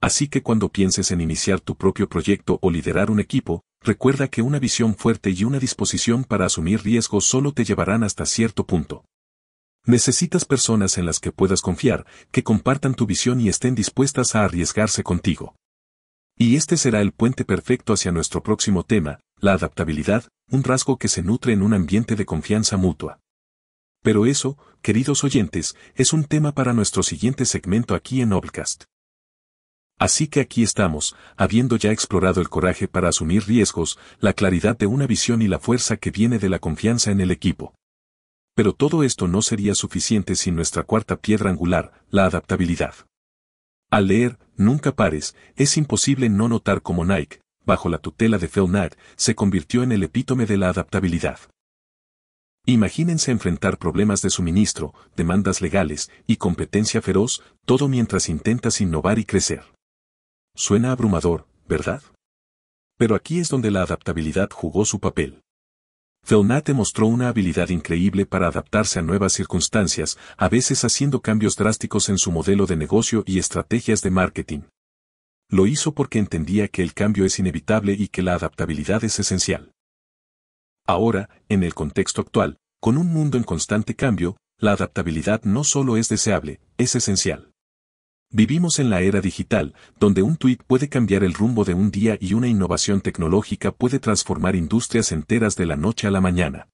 Así 0.00 0.28
que 0.28 0.42
cuando 0.42 0.68
pienses 0.68 1.10
en 1.10 1.20
iniciar 1.20 1.60
tu 1.60 1.76
propio 1.76 2.08
proyecto 2.08 2.58
o 2.62 2.70
liderar 2.70 3.10
un 3.10 3.18
equipo, 3.18 3.64
recuerda 3.82 4.28
que 4.28 4.42
una 4.42 4.58
visión 4.58 4.94
fuerte 4.94 5.30
y 5.30 5.44
una 5.44 5.58
disposición 5.58 6.24
para 6.24 6.46
asumir 6.46 6.82
riesgos 6.82 7.24
solo 7.24 7.52
te 7.52 7.64
llevarán 7.64 8.04
hasta 8.04 8.24
cierto 8.24 8.64
punto. 8.64 9.04
Necesitas 9.86 10.44
personas 10.44 10.98
en 10.98 11.06
las 11.06 11.18
que 11.18 11.32
puedas 11.32 11.62
confiar, 11.62 12.06
que 12.30 12.44
compartan 12.44 12.94
tu 12.94 13.06
visión 13.06 13.40
y 13.40 13.48
estén 13.48 13.74
dispuestas 13.74 14.34
a 14.34 14.44
arriesgarse 14.44 15.02
contigo. 15.02 15.56
Y 16.36 16.54
este 16.54 16.76
será 16.76 17.00
el 17.00 17.12
puente 17.12 17.44
perfecto 17.44 17.92
hacia 17.92 18.12
nuestro 18.12 18.42
próximo 18.42 18.84
tema, 18.84 19.18
la 19.40 19.54
adaptabilidad, 19.54 20.28
un 20.50 20.62
rasgo 20.62 20.96
que 20.96 21.08
se 21.08 21.22
nutre 21.22 21.52
en 21.52 21.62
un 21.62 21.74
ambiente 21.74 22.14
de 22.14 22.24
confianza 22.24 22.76
mutua. 22.76 23.18
Pero 24.08 24.24
eso, 24.24 24.56
queridos 24.80 25.22
oyentes, 25.22 25.76
es 25.94 26.14
un 26.14 26.24
tema 26.24 26.52
para 26.52 26.72
nuestro 26.72 27.02
siguiente 27.02 27.44
segmento 27.44 27.94
aquí 27.94 28.22
en 28.22 28.30
Noblecast. 28.30 28.84
Así 29.98 30.28
que 30.28 30.40
aquí 30.40 30.62
estamos, 30.62 31.14
habiendo 31.36 31.76
ya 31.76 31.92
explorado 31.92 32.40
el 32.40 32.48
coraje 32.48 32.88
para 32.88 33.10
asumir 33.10 33.44
riesgos, 33.46 33.98
la 34.18 34.32
claridad 34.32 34.78
de 34.78 34.86
una 34.86 35.06
visión 35.06 35.42
y 35.42 35.46
la 35.46 35.58
fuerza 35.58 35.98
que 35.98 36.10
viene 36.10 36.38
de 36.38 36.48
la 36.48 36.58
confianza 36.58 37.10
en 37.10 37.20
el 37.20 37.30
equipo. 37.30 37.74
Pero 38.54 38.72
todo 38.72 39.02
esto 39.02 39.28
no 39.28 39.42
sería 39.42 39.74
suficiente 39.74 40.36
sin 40.36 40.56
nuestra 40.56 40.84
cuarta 40.84 41.16
piedra 41.16 41.50
angular, 41.50 41.92
la 42.08 42.24
adaptabilidad. 42.24 42.94
Al 43.90 44.06
leer, 44.06 44.38
Nunca 44.56 44.92
pares, 44.92 45.36
es 45.54 45.76
imposible 45.76 46.30
no 46.30 46.48
notar 46.48 46.80
cómo 46.80 47.04
Nike, 47.04 47.42
bajo 47.66 47.90
la 47.90 47.98
tutela 47.98 48.38
de 48.38 48.48
Phil 48.48 48.68
Knight, 48.68 48.94
se 49.16 49.34
convirtió 49.34 49.82
en 49.82 49.92
el 49.92 50.02
epítome 50.02 50.46
de 50.46 50.56
la 50.56 50.70
adaptabilidad. 50.70 51.40
Imagínense 52.68 53.30
enfrentar 53.30 53.78
problemas 53.78 54.20
de 54.20 54.28
suministro, 54.28 54.92
demandas 55.16 55.62
legales 55.62 56.10
y 56.26 56.36
competencia 56.36 57.00
feroz, 57.00 57.42
todo 57.64 57.88
mientras 57.88 58.28
intentas 58.28 58.82
innovar 58.82 59.18
y 59.18 59.24
crecer. 59.24 59.62
Suena 60.54 60.92
abrumador, 60.92 61.46
¿verdad? 61.66 62.02
Pero 62.98 63.14
aquí 63.14 63.40
es 63.40 63.48
donde 63.48 63.70
la 63.70 63.80
adaptabilidad 63.80 64.50
jugó 64.52 64.84
su 64.84 65.00
papel. 65.00 65.40
Felnat 66.22 66.66
demostró 66.66 67.06
una 67.06 67.28
habilidad 67.28 67.70
increíble 67.70 68.26
para 68.26 68.48
adaptarse 68.48 68.98
a 68.98 69.02
nuevas 69.02 69.32
circunstancias, 69.32 70.18
a 70.36 70.50
veces 70.50 70.84
haciendo 70.84 71.22
cambios 71.22 71.56
drásticos 71.56 72.10
en 72.10 72.18
su 72.18 72.30
modelo 72.32 72.66
de 72.66 72.76
negocio 72.76 73.24
y 73.24 73.38
estrategias 73.38 74.02
de 74.02 74.10
marketing. 74.10 74.60
Lo 75.48 75.66
hizo 75.66 75.94
porque 75.94 76.18
entendía 76.18 76.68
que 76.68 76.82
el 76.82 76.92
cambio 76.92 77.24
es 77.24 77.38
inevitable 77.38 77.94
y 77.94 78.08
que 78.08 78.20
la 78.20 78.34
adaptabilidad 78.34 79.04
es 79.04 79.18
esencial. 79.18 79.72
Ahora, 80.88 81.28
en 81.50 81.64
el 81.64 81.74
contexto 81.74 82.22
actual, 82.22 82.56
con 82.80 82.96
un 82.96 83.08
mundo 83.08 83.36
en 83.36 83.44
constante 83.44 83.94
cambio, 83.94 84.38
la 84.58 84.72
adaptabilidad 84.72 85.42
no 85.44 85.62
solo 85.62 85.98
es 85.98 86.08
deseable, 86.08 86.60
es 86.78 86.94
esencial. 86.96 87.52
Vivimos 88.30 88.78
en 88.78 88.88
la 88.88 89.02
era 89.02 89.20
digital, 89.20 89.74
donde 90.00 90.22
un 90.22 90.38
tuit 90.38 90.62
puede 90.62 90.88
cambiar 90.88 91.24
el 91.24 91.34
rumbo 91.34 91.66
de 91.66 91.74
un 91.74 91.90
día 91.90 92.16
y 92.18 92.32
una 92.32 92.48
innovación 92.48 93.02
tecnológica 93.02 93.70
puede 93.70 93.98
transformar 93.98 94.56
industrias 94.56 95.12
enteras 95.12 95.56
de 95.56 95.66
la 95.66 95.76
noche 95.76 96.06
a 96.06 96.10
la 96.10 96.22
mañana. 96.22 96.70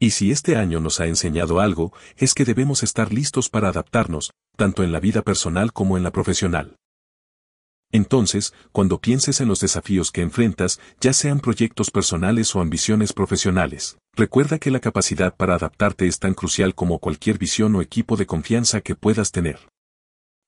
Y 0.00 0.10
si 0.10 0.32
este 0.32 0.56
año 0.56 0.80
nos 0.80 0.98
ha 0.98 1.06
enseñado 1.06 1.60
algo, 1.60 1.92
es 2.16 2.34
que 2.34 2.44
debemos 2.44 2.82
estar 2.82 3.12
listos 3.12 3.48
para 3.48 3.68
adaptarnos, 3.68 4.32
tanto 4.56 4.82
en 4.82 4.90
la 4.90 4.98
vida 4.98 5.22
personal 5.22 5.72
como 5.72 5.96
en 5.96 6.02
la 6.02 6.10
profesional. 6.10 6.77
Entonces, 7.90 8.52
cuando 8.70 9.00
pienses 9.00 9.40
en 9.40 9.48
los 9.48 9.60
desafíos 9.60 10.12
que 10.12 10.20
enfrentas, 10.20 10.78
ya 11.00 11.12
sean 11.12 11.40
proyectos 11.40 11.90
personales 11.90 12.54
o 12.54 12.60
ambiciones 12.60 13.12
profesionales, 13.12 13.96
recuerda 14.14 14.58
que 14.58 14.70
la 14.70 14.80
capacidad 14.80 15.34
para 15.34 15.54
adaptarte 15.54 16.06
es 16.06 16.18
tan 16.18 16.34
crucial 16.34 16.74
como 16.74 16.98
cualquier 16.98 17.38
visión 17.38 17.74
o 17.76 17.82
equipo 17.82 18.16
de 18.16 18.26
confianza 18.26 18.82
que 18.82 18.94
puedas 18.94 19.32
tener. 19.32 19.58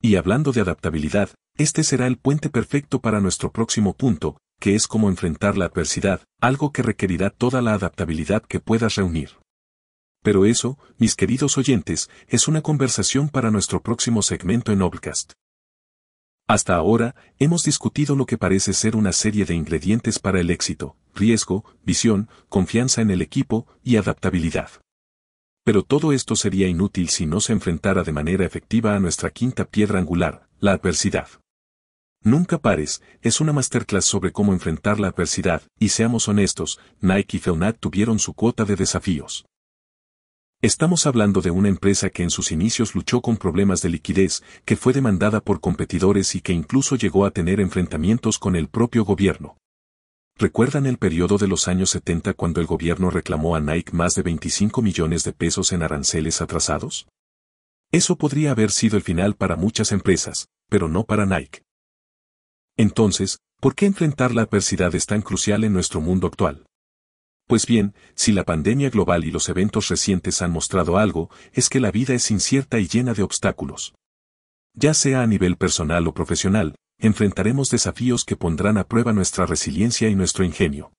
Y 0.03 0.17
hablando 0.17 0.53
de 0.53 0.61
adaptabilidad, 0.61 1.31
este 1.57 1.83
será 1.83 2.07
el 2.07 2.19
puente 2.19 2.51
perfecto 2.51 3.01
para 3.01 3.21
nuestro 3.21 3.53
próximo 3.53 3.95
punto, 3.95 4.37
que 4.59 4.75
es 4.75 4.87
cómo 4.87 5.09
enfrentar 5.09 5.57
la 5.57 5.67
adversidad, 5.67 6.21
algo 6.41 6.73
que 6.73 6.83
requerirá 6.83 7.31
toda 7.31 7.63
la 7.63 7.73
adaptabilidad 7.73 8.43
que 8.43 8.61
puedas 8.61 8.95
reunir. 8.97 9.31
Pero 10.23 10.45
eso, 10.45 10.79
mis 10.99 11.17
queridos 11.17 11.57
oyentes, 11.57 12.11
es 12.29 12.49
una 12.49 12.61
conversación 12.61 13.31
para 13.31 13.51
nuestro 13.51 13.83
próximo 13.83 14.21
segmento 14.21 14.71
en 14.73 14.83
Obcast. 14.83 15.33
Hasta 16.51 16.75
ahora, 16.75 17.15
hemos 17.39 17.63
discutido 17.63 18.17
lo 18.17 18.27
que 18.27 18.37
parece 18.37 18.73
ser 18.73 18.97
una 18.97 19.13
serie 19.13 19.45
de 19.45 19.55
ingredientes 19.55 20.19
para 20.19 20.41
el 20.41 20.51
éxito, 20.51 20.97
riesgo, 21.15 21.65
visión, 21.85 22.29
confianza 22.49 23.03
en 23.03 23.13
el 23.13 23.23
equipo 23.23 23.69
y 23.85 23.99
adaptabilidad. 23.99 24.69
Pero 25.63 25.85
todo 25.85 26.11
esto 26.11 26.35
sería 26.35 26.67
inútil 26.67 27.09
si 27.09 27.25
no 27.25 27.39
se 27.41 27.53
enfrentara 27.53 28.03
de 28.03 28.11
manera 28.11 28.45
efectiva 28.45 28.97
a 28.97 28.99
nuestra 28.99 29.31
quinta 29.31 29.65
piedra 29.65 30.01
angular, 30.01 30.49
la 30.59 30.73
adversidad. 30.73 31.29
Nunca 32.25 32.59
pares, 32.59 33.01
es 33.23 33.41
una 33.41 33.53
masterclass 33.53 34.07
sobre 34.07 34.33
cómo 34.33 34.53
enfrentar 34.53 34.99
la 34.99 35.07
adversidad, 35.07 35.63
y 35.79 35.91
seamos 35.91 36.27
honestos, 36.27 36.81
Nike 37.01 37.37
y 37.37 37.41
Felnat 37.41 37.79
tuvieron 37.79 38.19
su 38.19 38.35
cuota 38.35 38.65
de 38.65 38.75
desafíos. 38.75 39.47
Estamos 40.63 41.07
hablando 41.07 41.41
de 41.41 41.51
una 41.51 41.71
empresa 41.71 42.11
que 42.11 42.23
en 42.23 42.29
sus 42.29 42.53
inicios 42.53 42.95
luchó 42.95 43.23
con 43.23 43.39
problemas 43.39 43.81
de 43.81 43.89
liquidez, 43.89 44.43
que 44.67 44.77
fue 44.77 44.93
demandada 44.93 45.41
por 45.41 45.59
competidores 45.59 46.35
y 46.35 46.43
que 46.43 46.53
incluso 46.53 46.97
llegó 46.97 47.25
a 47.25 47.31
tener 47.31 47.61
enfrentamientos 47.61 48.39
con 48.39 48.57
el 48.57 48.69
propio 48.69 49.07
gobierno. 49.07 49.57
¿Recuerdan 50.37 50.85
el 50.85 50.99
periodo 50.99 51.39
de 51.39 51.49
los 51.49 51.67
años 51.67 51.89
70 51.89 52.35
cuando 52.35 52.61
el 52.61 52.67
gobierno 52.67 53.09
reclamó 53.09 53.57
a 53.57 53.61
Nike 53.61 53.93
más 53.95 54.15
de 54.15 54.23
25 54.23 54.83
millones 54.83 55.25
de 55.25 55.33
pesos 55.33 55.73
en 55.73 55.83
aranceles 55.83 56.43
atrasados? 56.43 57.09
Eso 57.91 58.17
podría 58.17 58.51
haber 58.51 58.71
sido 58.71 58.99
el 58.99 59.03
final 59.03 59.37
para 59.37 59.57
muchas 59.57 59.93
empresas, 59.93 60.49
pero 60.69 60.89
no 60.89 61.05
para 61.05 61.25
Nike. 61.25 61.63
Entonces, 62.77 63.39
¿por 63.63 63.75
qué 63.75 63.87
enfrentar 63.87 64.35
la 64.35 64.43
adversidad 64.43 64.95
es 64.95 65.07
tan 65.07 65.23
crucial 65.23 65.65
en 65.65 65.73
nuestro 65.73 66.03
mundo 66.03 66.27
actual? 66.27 66.67
Pues 67.51 67.67
bien, 67.67 67.95
si 68.15 68.31
la 68.31 68.45
pandemia 68.45 68.91
global 68.91 69.25
y 69.25 69.33
los 69.33 69.49
eventos 69.49 69.89
recientes 69.89 70.41
han 70.41 70.53
mostrado 70.53 70.99
algo, 70.99 71.31
es 71.53 71.69
que 71.69 71.81
la 71.81 71.91
vida 71.91 72.15
es 72.15 72.31
incierta 72.31 72.79
y 72.79 72.87
llena 72.87 73.13
de 73.13 73.25
obstáculos. 73.25 73.93
Ya 74.73 74.95
sea 74.95 75.23
a 75.23 75.27
nivel 75.27 75.57
personal 75.57 76.07
o 76.07 76.15
profesional, 76.15 76.77
enfrentaremos 77.01 77.69
desafíos 77.69 78.25
que 78.25 78.37
pondrán 78.37 78.79
a 78.79 78.87
prueba 78.87 79.13
nuestra 79.13 79.47
resiliencia 79.47 80.09
y 80.09 80.15
nuestro 80.15 80.45
ingenio. 80.45 80.93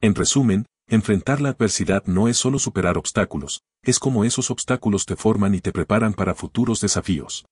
En 0.00 0.14
resumen, 0.14 0.64
enfrentar 0.88 1.42
la 1.42 1.50
adversidad 1.50 2.04
no 2.06 2.28
es 2.28 2.38
solo 2.38 2.58
superar 2.58 2.96
obstáculos, 2.96 3.60
es 3.82 3.98
como 3.98 4.24
esos 4.24 4.50
obstáculos 4.50 5.04
te 5.04 5.14
forman 5.14 5.54
y 5.54 5.60
te 5.60 5.72
preparan 5.72 6.14
para 6.14 6.34
futuros 6.34 6.80
desafíos. 6.80 7.44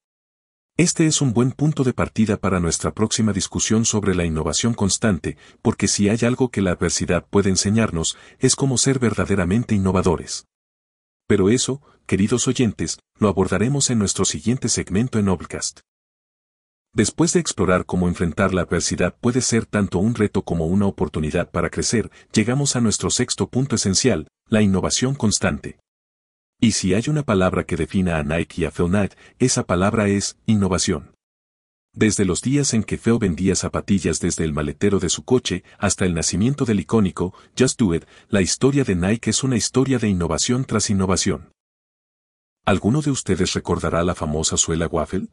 Este 0.79 1.07
es 1.07 1.21
un 1.21 1.35
buen 1.35 1.52
punto 1.52 1.85
de 1.85 1.93
partida 1.93 2.38
para 2.38 2.59
nuestra 2.59 2.95
próxima 2.95 3.35
discusión 3.35 3.85
sobre 3.85 4.14
la 4.14 4.25
innovación 4.25 4.73
constante, 4.73 5.37
porque 5.61 5.87
si 5.87 6.09
hay 6.09 6.21
algo 6.23 6.50
que 6.50 6.62
la 6.62 6.71
adversidad 6.71 7.26
puede 7.29 7.50
enseñarnos, 7.50 8.17
es 8.38 8.57
cómo 8.57 8.79
ser 8.79 8.99
verdaderamente 8.99 9.75
innovadores. 9.75 10.47
Pero 11.29 11.50
eso, 11.50 11.83
queridos 12.07 12.49
oyentes, 12.49 12.99
lo 13.19 13.29
abordaremos 13.29 13.91
en 13.91 13.99
nuestro 13.99 14.25
siguiente 14.25 14.71
segmento 14.71 15.19
en 15.19 15.29
Obcast. 15.29 15.81
Después 16.95 17.35
de 17.35 17.41
explorar 17.41 17.85
cómo 17.85 18.09
enfrentar 18.09 18.55
la 18.55 18.62
adversidad 18.62 19.14
puede 19.21 19.43
ser 19.43 19.67
tanto 19.67 19.99
un 19.99 20.14
reto 20.14 20.41
como 20.41 20.67
una 20.67 20.87
oportunidad 20.87 21.50
para 21.50 21.69
crecer, 21.69 22.11
llegamos 22.33 22.76
a 22.76 22.81
nuestro 22.81 23.11
sexto 23.11 23.47
punto 23.47 23.76
esencial, 23.76 24.26
la 24.49 24.62
innovación 24.62 25.14
constante. 25.14 25.79
Y 26.64 26.73
si 26.73 26.95
hay 26.95 27.02
una 27.09 27.25
palabra 27.25 27.64
que 27.64 27.75
defina 27.75 28.19
a 28.19 28.23
Nike 28.23 28.62
y 28.62 28.64
a 28.66 28.71
Knight, 28.71 29.14
esa 29.40 29.64
palabra 29.64 30.07
es 30.07 30.38
innovación. 30.47 31.12
Desde 31.92 32.25
los 32.25 32.40
días 32.40 32.73
en 32.73 32.85
que 32.85 32.99
Phil 32.99 33.19
vendía 33.19 33.57
zapatillas 33.57 34.21
desde 34.21 34.45
el 34.45 34.52
maletero 34.52 35.00
de 35.00 35.09
su 35.09 35.25
coche 35.25 35.64
hasta 35.78 36.04
el 36.04 36.14
nacimiento 36.14 36.64
del 36.64 36.78
icónico 36.78 37.35
Just 37.59 37.81
Do 37.81 37.97
It, 37.97 38.04
la 38.28 38.42
historia 38.42 38.85
de 38.85 38.95
Nike 38.95 39.31
es 39.31 39.42
una 39.42 39.57
historia 39.57 39.99
de 39.99 40.09
innovación 40.09 40.64
tras 40.64 40.88
innovación. 40.88 41.50
¿Alguno 42.64 43.02
de 43.02 43.11
ustedes 43.11 43.54
recordará 43.54 44.04
la 44.04 44.14
famosa 44.14 44.57
suela 44.57 44.87
waffle? 44.87 45.31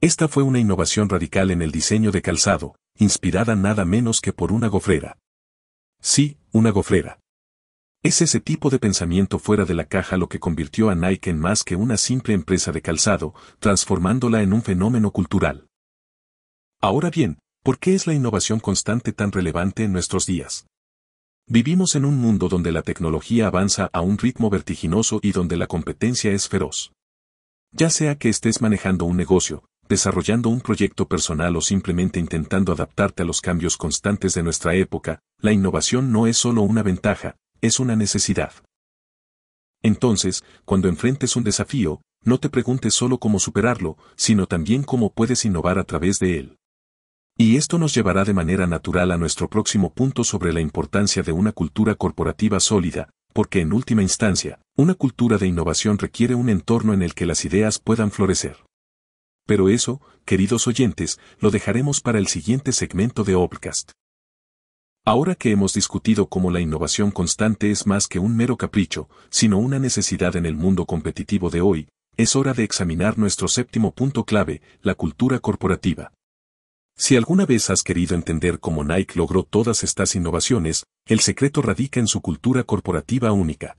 Esta 0.00 0.26
fue 0.26 0.42
una 0.42 0.58
innovación 0.58 1.08
radical 1.08 1.52
en 1.52 1.62
el 1.62 1.70
diseño 1.70 2.10
de 2.10 2.22
calzado, 2.22 2.74
inspirada 2.98 3.54
nada 3.54 3.84
menos 3.84 4.20
que 4.20 4.32
por 4.32 4.50
una 4.50 4.66
gofrera. 4.66 5.16
Sí, 6.00 6.38
una 6.50 6.70
gofrera. 6.70 7.20
Es 8.02 8.22
ese 8.22 8.40
tipo 8.40 8.70
de 8.70 8.78
pensamiento 8.78 9.38
fuera 9.38 9.66
de 9.66 9.74
la 9.74 9.84
caja 9.84 10.16
lo 10.16 10.30
que 10.30 10.38
convirtió 10.38 10.88
a 10.88 10.94
Nike 10.94 11.28
en 11.28 11.38
más 11.38 11.64
que 11.64 11.76
una 11.76 11.98
simple 11.98 12.32
empresa 12.32 12.72
de 12.72 12.80
calzado, 12.80 13.34
transformándola 13.58 14.42
en 14.42 14.54
un 14.54 14.62
fenómeno 14.62 15.10
cultural. 15.10 15.66
Ahora 16.80 17.10
bien, 17.10 17.40
¿por 17.62 17.78
qué 17.78 17.94
es 17.94 18.06
la 18.06 18.14
innovación 18.14 18.58
constante 18.58 19.12
tan 19.12 19.32
relevante 19.32 19.84
en 19.84 19.92
nuestros 19.92 20.24
días? 20.24 20.66
Vivimos 21.46 21.94
en 21.94 22.06
un 22.06 22.16
mundo 22.16 22.48
donde 22.48 22.72
la 22.72 22.80
tecnología 22.80 23.48
avanza 23.48 23.90
a 23.92 24.00
un 24.00 24.16
ritmo 24.16 24.48
vertiginoso 24.48 25.20
y 25.22 25.32
donde 25.32 25.58
la 25.58 25.66
competencia 25.66 26.32
es 26.32 26.48
feroz. 26.48 26.92
Ya 27.70 27.90
sea 27.90 28.16
que 28.16 28.30
estés 28.30 28.62
manejando 28.62 29.04
un 29.04 29.18
negocio, 29.18 29.64
desarrollando 29.90 30.48
un 30.48 30.62
proyecto 30.62 31.06
personal 31.06 31.54
o 31.54 31.60
simplemente 31.60 32.18
intentando 32.18 32.72
adaptarte 32.72 33.24
a 33.24 33.26
los 33.26 33.42
cambios 33.42 33.76
constantes 33.76 34.32
de 34.32 34.42
nuestra 34.42 34.74
época, 34.74 35.20
la 35.38 35.52
innovación 35.52 36.12
no 36.12 36.26
es 36.26 36.38
solo 36.38 36.62
una 36.62 36.82
ventaja, 36.82 37.36
es 37.60 37.80
una 37.80 37.96
necesidad. 37.96 38.52
Entonces, 39.82 40.44
cuando 40.64 40.88
enfrentes 40.88 41.36
un 41.36 41.44
desafío, 41.44 42.02
no 42.22 42.38
te 42.38 42.50
preguntes 42.50 42.94
solo 42.94 43.18
cómo 43.18 43.38
superarlo, 43.38 43.96
sino 44.16 44.46
también 44.46 44.82
cómo 44.82 45.12
puedes 45.12 45.44
innovar 45.44 45.78
a 45.78 45.84
través 45.84 46.18
de 46.18 46.38
él. 46.38 46.56
Y 47.38 47.56
esto 47.56 47.78
nos 47.78 47.94
llevará 47.94 48.24
de 48.24 48.34
manera 48.34 48.66
natural 48.66 49.10
a 49.12 49.16
nuestro 49.16 49.48
próximo 49.48 49.94
punto 49.94 50.24
sobre 50.24 50.52
la 50.52 50.60
importancia 50.60 51.22
de 51.22 51.32
una 51.32 51.52
cultura 51.52 51.94
corporativa 51.94 52.60
sólida, 52.60 53.08
porque 53.32 53.60
en 53.60 53.72
última 53.72 54.02
instancia, 54.02 54.60
una 54.76 54.94
cultura 54.94 55.38
de 55.38 55.46
innovación 55.46 55.96
requiere 55.96 56.34
un 56.34 56.50
entorno 56.50 56.92
en 56.92 57.00
el 57.00 57.14
que 57.14 57.24
las 57.24 57.46
ideas 57.46 57.78
puedan 57.78 58.10
florecer. 58.10 58.58
Pero 59.46 59.70
eso, 59.70 60.02
queridos 60.26 60.66
oyentes, 60.66 61.18
lo 61.38 61.50
dejaremos 61.50 62.02
para 62.02 62.18
el 62.18 62.26
siguiente 62.26 62.72
segmento 62.72 63.24
de 63.24 63.34
Obcast. 63.34 63.92
Ahora 65.04 65.34
que 65.34 65.50
hemos 65.50 65.72
discutido 65.72 66.28
cómo 66.28 66.50
la 66.50 66.60
innovación 66.60 67.10
constante 67.10 67.70
es 67.70 67.86
más 67.86 68.06
que 68.06 68.18
un 68.18 68.36
mero 68.36 68.56
capricho, 68.58 69.08
sino 69.30 69.58
una 69.58 69.78
necesidad 69.78 70.36
en 70.36 70.44
el 70.44 70.54
mundo 70.54 70.84
competitivo 70.84 71.48
de 71.48 71.62
hoy, 71.62 71.88
es 72.18 72.36
hora 72.36 72.52
de 72.52 72.64
examinar 72.64 73.18
nuestro 73.18 73.48
séptimo 73.48 73.94
punto 73.94 74.24
clave, 74.24 74.60
la 74.82 74.94
cultura 74.94 75.38
corporativa. 75.38 76.12
Si 76.98 77.16
alguna 77.16 77.46
vez 77.46 77.70
has 77.70 77.82
querido 77.82 78.14
entender 78.14 78.60
cómo 78.60 78.84
Nike 78.84 79.14
logró 79.16 79.42
todas 79.42 79.84
estas 79.84 80.14
innovaciones, 80.14 80.84
el 81.06 81.20
secreto 81.20 81.62
radica 81.62 81.98
en 81.98 82.06
su 82.06 82.20
cultura 82.20 82.64
corporativa 82.64 83.32
única. 83.32 83.78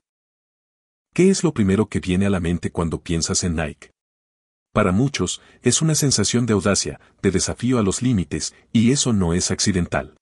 ¿Qué 1.14 1.30
es 1.30 1.44
lo 1.44 1.54
primero 1.54 1.86
que 1.86 2.00
viene 2.00 2.26
a 2.26 2.30
la 2.30 2.40
mente 2.40 2.72
cuando 2.72 3.00
piensas 3.00 3.44
en 3.44 3.54
Nike? 3.54 3.92
Para 4.72 4.90
muchos, 4.90 5.40
es 5.62 5.82
una 5.82 5.94
sensación 5.94 6.46
de 6.46 6.54
audacia, 6.54 6.98
de 7.22 7.30
desafío 7.30 7.78
a 7.78 7.82
los 7.82 8.02
límites, 8.02 8.54
y 8.72 8.90
eso 8.90 9.12
no 9.12 9.34
es 9.34 9.52
accidental. 9.52 10.16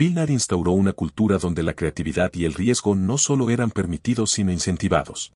Pilnar 0.00 0.30
instauró 0.30 0.72
una 0.72 0.94
cultura 0.94 1.36
donde 1.36 1.62
la 1.62 1.74
creatividad 1.74 2.32
y 2.32 2.46
el 2.46 2.54
riesgo 2.54 2.94
no 2.94 3.18
solo 3.18 3.50
eran 3.50 3.70
permitidos 3.70 4.30
sino 4.30 4.50
incentivados. 4.50 5.34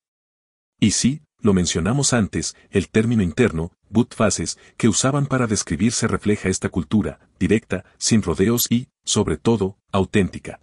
Y 0.80 0.92
sí, 0.92 1.20
lo 1.38 1.52
mencionamos 1.52 2.14
antes, 2.14 2.56
el 2.70 2.88
término 2.88 3.22
interno, 3.22 3.72
boot 3.90 4.14
faces, 4.14 4.58
que 4.78 4.88
usaban 4.88 5.26
para 5.26 5.46
describirse 5.46 6.08
refleja 6.08 6.48
esta 6.48 6.70
cultura, 6.70 7.20
directa, 7.38 7.84
sin 7.98 8.22
rodeos 8.22 8.66
y, 8.70 8.88
sobre 9.04 9.36
todo, 9.36 9.76
auténtica. 9.92 10.62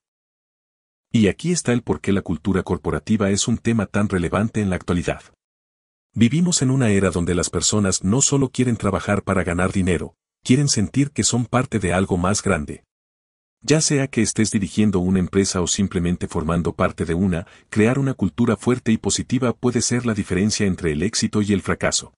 Y 1.12 1.28
aquí 1.28 1.52
está 1.52 1.72
el 1.72 1.84
por 1.84 2.02
qué 2.02 2.12
la 2.12 2.24
cultura 2.24 2.64
corporativa 2.64 3.30
es 3.30 3.48
un 3.48 3.60
tema 3.60 3.86
tan 3.86 4.10
relevante 4.10 4.62
en 4.62 4.72
la 4.72 4.78
actualidad. 4.78 5.22
Vivimos 6.16 6.64
en 6.64 6.72
una 6.72 6.90
era 6.90 7.12
donde 7.12 7.36
las 7.36 7.52
personas 7.52 8.04
no 8.04 8.24
solo 8.24 8.50
quieren 8.50 8.78
trabajar 8.78 9.22
para 9.22 9.44
ganar 9.44 9.72
dinero, 9.72 10.16
quieren 10.44 10.70
sentir 10.70 11.12
que 11.12 11.24
son 11.24 11.46
parte 11.46 11.78
de 11.78 11.94
algo 11.94 12.18
más 12.18 12.42
grande. 12.42 12.84
Ya 13.64 13.80
sea 13.80 14.08
que 14.08 14.24
estés 14.24 14.50
dirigiendo 14.50 15.00
una 15.00 15.20
empresa 15.20 15.62
o 15.62 15.68
simplemente 15.68 16.28
formando 16.28 16.74
parte 16.74 17.06
de 17.06 17.14
una, 17.14 17.46
crear 17.70 18.00
una 18.00 18.16
cultura 18.16 18.58
fuerte 18.58 18.92
y 18.92 18.98
positiva 18.98 19.54
puede 19.54 19.82
ser 19.82 20.08
la 20.08 20.16
diferencia 20.16 20.66
entre 20.66 20.92
el 20.94 21.04
éxito 21.04 21.44
y 21.44 21.54
el 21.54 21.62
fracaso. 21.62 22.14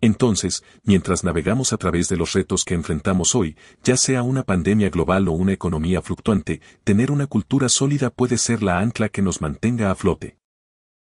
Entonces, 0.00 0.64
mientras 0.82 1.22
navegamos 1.22 1.72
a 1.72 1.76
través 1.76 2.08
de 2.08 2.16
los 2.16 2.32
retos 2.32 2.64
que 2.64 2.74
enfrentamos 2.74 3.36
hoy, 3.36 3.56
ya 3.84 3.96
sea 3.96 4.24
una 4.24 4.42
pandemia 4.42 4.90
global 4.90 5.28
o 5.28 5.32
una 5.32 5.52
economía 5.52 6.02
fluctuante, 6.02 6.60
tener 6.82 7.12
una 7.12 7.28
cultura 7.28 7.68
sólida 7.68 8.10
puede 8.10 8.36
ser 8.36 8.62
la 8.62 8.80
ancla 8.80 9.08
que 9.08 9.22
nos 9.22 9.40
mantenga 9.40 9.92
a 9.92 9.94
flote. 9.94 10.36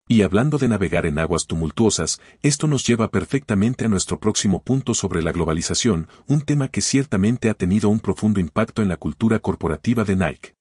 Y 0.08 0.22
hablando 0.22 0.60
de 0.60 0.68
navegar 0.68 1.08
en 1.08 1.18
aguas 1.18 1.48
tumultuosas, 1.48 2.22
esto 2.44 2.68
nos 2.68 2.86
lleva 2.86 3.10
perfectamente 3.10 3.86
a 3.86 3.88
nuestro 3.88 4.20
próximo 4.20 4.62
punto 4.62 4.94
sobre 4.94 5.24
la 5.24 5.32
globalización, 5.32 6.08
un 6.28 6.42
tema 6.42 6.68
que 6.68 6.82
ciertamente 6.82 7.50
ha 7.50 7.56
tenido 7.56 7.90
un 7.90 8.00
profundo 8.00 8.40
impacto 8.40 8.84
en 8.84 8.88
la 8.88 8.98
cultura 8.98 9.40
corporativa 9.40 10.04
de 10.04 10.16
Nike. 10.16 10.54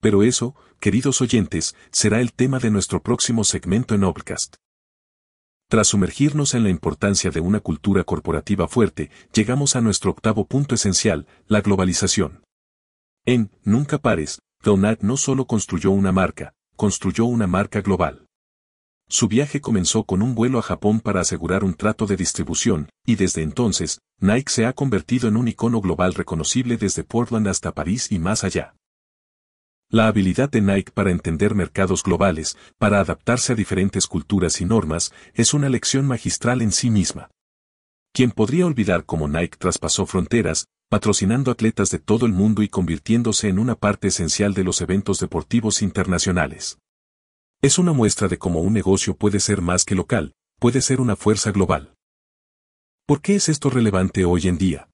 Pero 0.00 0.22
eso, 0.22 0.56
queridos 0.80 1.20
oyentes, 1.20 1.76
será 1.90 2.22
el 2.22 2.32
tema 2.32 2.60
de 2.60 2.70
nuestro 2.70 3.02
próximo 3.02 3.44
segmento 3.44 3.94
en 3.94 4.04
Obcast. 4.04 4.56
Tras 5.68 5.88
sumergirnos 5.88 6.54
en 6.54 6.62
la 6.62 6.70
importancia 6.70 7.30
de 7.30 7.40
una 7.40 7.60
cultura 7.60 8.04
corporativa 8.04 8.68
fuerte, 8.68 9.10
llegamos 9.34 9.76
a 9.76 9.82
nuestro 9.82 10.12
octavo 10.12 10.46
punto 10.46 10.74
esencial, 10.74 11.26
la 11.46 11.60
globalización. 11.60 12.42
En 13.26 13.50
Nunca 13.64 13.98
Pares, 13.98 14.40
Donat 14.62 15.02
no 15.02 15.18
solo 15.18 15.46
construyó 15.46 15.90
una 15.90 16.10
marca, 16.10 16.54
construyó 16.74 17.26
una 17.26 17.46
marca 17.46 17.82
global. 17.82 18.21
Su 19.12 19.28
viaje 19.28 19.60
comenzó 19.60 20.04
con 20.04 20.22
un 20.22 20.34
vuelo 20.34 20.58
a 20.58 20.62
Japón 20.62 20.98
para 20.98 21.20
asegurar 21.20 21.64
un 21.64 21.74
trato 21.74 22.06
de 22.06 22.16
distribución, 22.16 22.88
y 23.04 23.16
desde 23.16 23.42
entonces, 23.42 24.00
Nike 24.20 24.50
se 24.50 24.64
ha 24.64 24.72
convertido 24.72 25.28
en 25.28 25.36
un 25.36 25.48
icono 25.48 25.82
global 25.82 26.14
reconocible 26.14 26.78
desde 26.78 27.04
Portland 27.04 27.46
hasta 27.46 27.74
París 27.74 28.10
y 28.10 28.18
más 28.18 28.42
allá. 28.42 28.74
La 29.90 30.06
habilidad 30.06 30.50
de 30.50 30.62
Nike 30.62 30.92
para 30.92 31.10
entender 31.10 31.54
mercados 31.54 32.02
globales, 32.02 32.56
para 32.78 33.00
adaptarse 33.00 33.52
a 33.52 33.54
diferentes 33.54 34.06
culturas 34.06 34.62
y 34.62 34.64
normas, 34.64 35.12
es 35.34 35.52
una 35.52 35.68
lección 35.68 36.06
magistral 36.06 36.62
en 36.62 36.72
sí 36.72 36.88
misma. 36.88 37.28
¿Quién 38.14 38.30
podría 38.30 38.64
olvidar 38.64 39.04
cómo 39.04 39.28
Nike 39.28 39.58
traspasó 39.58 40.06
fronteras, 40.06 40.68
patrocinando 40.88 41.50
atletas 41.50 41.90
de 41.90 41.98
todo 41.98 42.24
el 42.24 42.32
mundo 42.32 42.62
y 42.62 42.70
convirtiéndose 42.70 43.50
en 43.50 43.58
una 43.58 43.74
parte 43.74 44.08
esencial 44.08 44.54
de 44.54 44.64
los 44.64 44.80
eventos 44.80 45.20
deportivos 45.20 45.82
internacionales? 45.82 46.78
Es 47.64 47.78
una 47.78 47.92
muestra 47.92 48.26
de 48.26 48.38
cómo 48.38 48.60
un 48.60 48.72
negocio 48.72 49.14
puede 49.14 49.38
ser 49.38 49.62
más 49.62 49.84
que 49.84 49.94
local, 49.94 50.34
puede 50.58 50.82
ser 50.82 51.00
una 51.00 51.14
fuerza 51.14 51.52
global. 51.52 51.94
¿Por 53.06 53.22
qué 53.22 53.36
es 53.36 53.48
esto 53.48 53.70
relevante 53.70 54.24
hoy 54.24 54.48
en 54.48 54.58
día? 54.58 54.88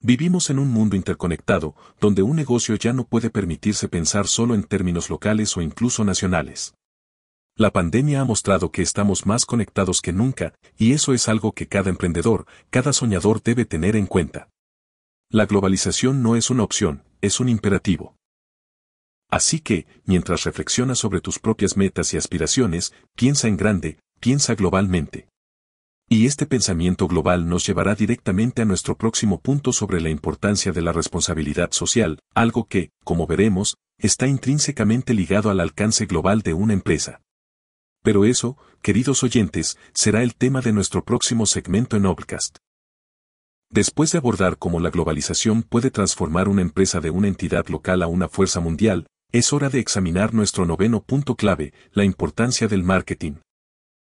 Vivimos 0.00 0.50
en 0.50 0.58
un 0.58 0.70
mundo 0.70 0.96
interconectado, 0.96 1.76
donde 2.00 2.22
un 2.22 2.34
negocio 2.34 2.74
ya 2.74 2.92
no 2.92 3.04
puede 3.04 3.30
permitirse 3.30 3.88
pensar 3.88 4.26
solo 4.26 4.56
en 4.56 4.64
términos 4.64 5.08
locales 5.08 5.56
o 5.56 5.62
incluso 5.62 6.02
nacionales. 6.02 6.74
La 7.56 7.70
pandemia 7.70 8.22
ha 8.22 8.24
mostrado 8.24 8.72
que 8.72 8.82
estamos 8.82 9.24
más 9.24 9.46
conectados 9.46 10.00
que 10.00 10.12
nunca, 10.12 10.52
y 10.76 10.94
eso 10.94 11.14
es 11.14 11.28
algo 11.28 11.52
que 11.52 11.68
cada 11.68 11.90
emprendedor, 11.90 12.44
cada 12.70 12.92
soñador 12.92 13.40
debe 13.40 13.66
tener 13.66 13.94
en 13.94 14.06
cuenta. 14.06 14.48
La 15.30 15.46
globalización 15.46 16.24
no 16.24 16.34
es 16.34 16.50
una 16.50 16.64
opción, 16.64 17.04
es 17.20 17.38
un 17.38 17.48
imperativo. 17.48 18.16
Así 19.30 19.60
que, 19.60 19.86
mientras 20.04 20.44
reflexionas 20.44 20.98
sobre 20.98 21.20
tus 21.20 21.38
propias 21.38 21.76
metas 21.76 22.14
y 22.14 22.16
aspiraciones, 22.16 22.92
piensa 23.16 23.48
en 23.48 23.56
grande, 23.56 23.98
piensa 24.20 24.54
globalmente. 24.54 25.28
Y 26.08 26.26
este 26.26 26.46
pensamiento 26.46 27.08
global 27.08 27.48
nos 27.48 27.66
llevará 27.66 27.94
directamente 27.94 28.62
a 28.62 28.64
nuestro 28.66 28.96
próximo 28.96 29.40
punto 29.40 29.72
sobre 29.72 30.00
la 30.00 30.10
importancia 30.10 30.70
de 30.72 30.82
la 30.82 30.92
responsabilidad 30.92 31.72
social, 31.72 32.18
algo 32.34 32.66
que, 32.66 32.90
como 33.04 33.26
veremos, 33.26 33.76
está 33.98 34.26
intrínsecamente 34.26 35.14
ligado 35.14 35.50
al 35.50 35.60
alcance 35.60 36.06
global 36.06 36.42
de 36.42 36.52
una 36.52 36.74
empresa. 36.74 37.22
Pero 38.02 38.26
eso, 38.26 38.58
queridos 38.82 39.22
oyentes, 39.22 39.78
será 39.94 40.22
el 40.22 40.34
tema 40.34 40.60
de 40.60 40.72
nuestro 40.72 41.04
próximo 41.04 41.46
segmento 41.46 41.96
en 41.96 42.04
Obcast. 42.04 42.58
Después 43.70 44.12
de 44.12 44.18
abordar 44.18 44.58
cómo 44.58 44.78
la 44.78 44.90
globalización 44.90 45.62
puede 45.62 45.90
transformar 45.90 46.48
una 46.48 46.62
empresa 46.62 47.00
de 47.00 47.10
una 47.10 47.28
entidad 47.28 47.66
local 47.68 48.02
a 48.02 48.06
una 48.06 48.28
fuerza 48.28 48.60
mundial, 48.60 49.06
es 49.34 49.52
hora 49.52 49.68
de 49.68 49.80
examinar 49.80 50.32
nuestro 50.32 50.64
noveno 50.64 51.02
punto 51.02 51.34
clave, 51.34 51.74
la 51.90 52.04
importancia 52.04 52.68
del 52.68 52.84
marketing. 52.84 53.32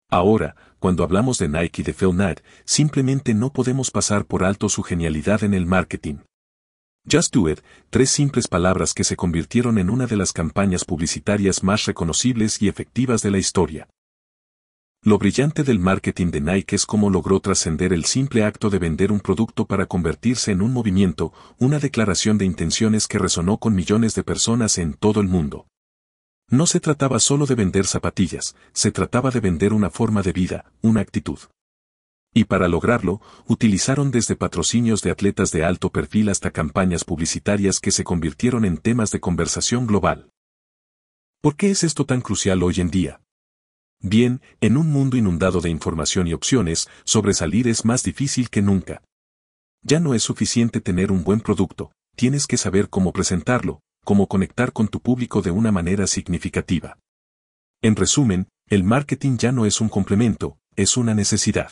Ahora, 0.10 0.56
cuando 0.80 1.04
hablamos 1.04 1.38
de 1.38 1.48
Nike 1.48 1.84
y 1.84 1.86
de 1.86 1.94
Phil 1.94 2.10
Knight, 2.10 2.40
simplemente 2.66 3.36
no 3.36 3.54
podemos 3.54 3.92
pasar 3.92 4.26
por 4.26 4.44
alto 4.44 4.68
su 4.68 4.82
genialidad 4.82 5.44
en 5.44 5.54
el 5.54 5.68
marketing. 5.68 6.22
Just 7.08 7.36
Do 7.36 7.48
It, 7.52 7.60
tres 7.92 8.10
simples 8.10 8.48
palabras 8.48 8.96
que 8.96 9.04
se 9.04 9.16
convirtieron 9.16 9.78
en 9.78 9.92
una 9.92 10.08
de 10.08 10.18
las 10.18 10.34
campañas 10.34 10.86
publicitarias 10.86 11.62
más 11.62 11.86
reconocibles 11.86 12.60
y 12.60 12.68
efectivas 12.68 13.22
de 13.22 13.30
la 13.30 13.38
historia. 13.38 13.88
Lo 15.04 15.18
brillante 15.18 15.64
del 15.64 15.80
marketing 15.80 16.28
de 16.28 16.42
Nike 16.42 16.76
es 16.76 16.86
cómo 16.86 17.10
logró 17.10 17.40
trascender 17.40 17.92
el 17.92 18.06
simple 18.06 18.44
acto 18.44 18.70
de 18.70 18.78
vender 18.78 19.12
un 19.12 19.20
producto 19.20 19.66
para 19.66 19.88
convertirse 19.88 20.52
en 20.52 20.62
un 20.62 20.72
movimiento, 20.74 21.34
una 21.58 21.80
declaración 21.80 22.38
de 22.38 22.46
intenciones 22.46 23.08
que 23.08 23.18
resonó 23.18 23.58
con 23.58 23.74
millones 23.74 24.14
de 24.14 24.22
personas 24.22 24.78
en 24.78 24.94
todo 24.94 25.20
el 25.20 25.28
mundo. 25.28 25.66
No 26.52 26.68
se 26.68 26.80
trataba 26.80 27.20
solo 27.20 27.48
de 27.48 27.56
vender 27.56 27.88
zapatillas, 27.88 28.56
se 28.74 28.92
trataba 28.92 29.32
de 29.32 29.40
vender 29.40 29.74
una 29.74 29.90
forma 29.90 30.22
de 30.22 30.34
vida, 30.34 30.72
una 30.84 31.02
actitud. 31.02 31.40
Y 32.32 32.44
para 32.44 32.68
lograrlo, 32.68 33.22
utilizaron 33.48 34.12
desde 34.12 34.36
patrocinios 34.36 35.02
de 35.02 35.10
atletas 35.10 35.50
de 35.50 35.66
alto 35.66 35.90
perfil 35.90 36.30
hasta 36.30 36.52
campañas 36.52 37.06
publicitarias 37.06 37.80
que 37.80 37.90
se 37.90 38.04
convirtieron 38.04 38.66
en 38.66 38.78
temas 38.78 39.10
de 39.10 39.20
conversación 39.20 39.88
global. 39.88 40.30
¿Por 41.42 41.56
qué 41.56 41.72
es 41.72 41.84
esto 41.84 42.06
tan 42.06 42.22
crucial 42.22 42.62
hoy 42.62 42.82
en 42.82 42.92
día? 42.92 43.20
Bien, 44.02 44.42
en 44.62 44.78
un 44.78 44.90
mundo 44.90 45.16
inundado 45.16 45.62
de 45.62 45.70
información 45.70 46.28
y 46.28 46.34
opciones, 46.34 46.90
sobresalir 47.04 47.68
es 47.68 47.86
más 47.86 48.04
difícil 48.04 48.50
que 48.50 48.62
nunca. 48.62 49.04
Ya 49.84 50.00
no 50.00 50.14
es 50.14 50.24
suficiente 50.24 50.82
tener 50.82 51.12
un 51.12 51.24
buen 51.24 51.40
producto, 51.40 51.92
tienes 52.16 52.48
que 52.48 52.58
saber 52.58 52.90
cómo 52.90 53.14
presentarlo, 53.14 53.82
cómo 54.04 54.28
conectar 54.28 54.74
con 54.74 54.88
tu 54.88 55.02
público 55.02 55.42
de 55.42 55.52
una 55.52 55.72
manera 55.72 56.08
significativa. 56.08 56.98
En 57.84 57.96
resumen, 57.96 58.48
el 58.70 58.84
marketing 58.84 59.38
ya 59.38 59.52
no 59.52 59.66
es 59.66 59.82
un 59.82 59.90
complemento, 59.90 60.58
es 60.76 60.98
una 60.98 61.14
necesidad. 61.14 61.72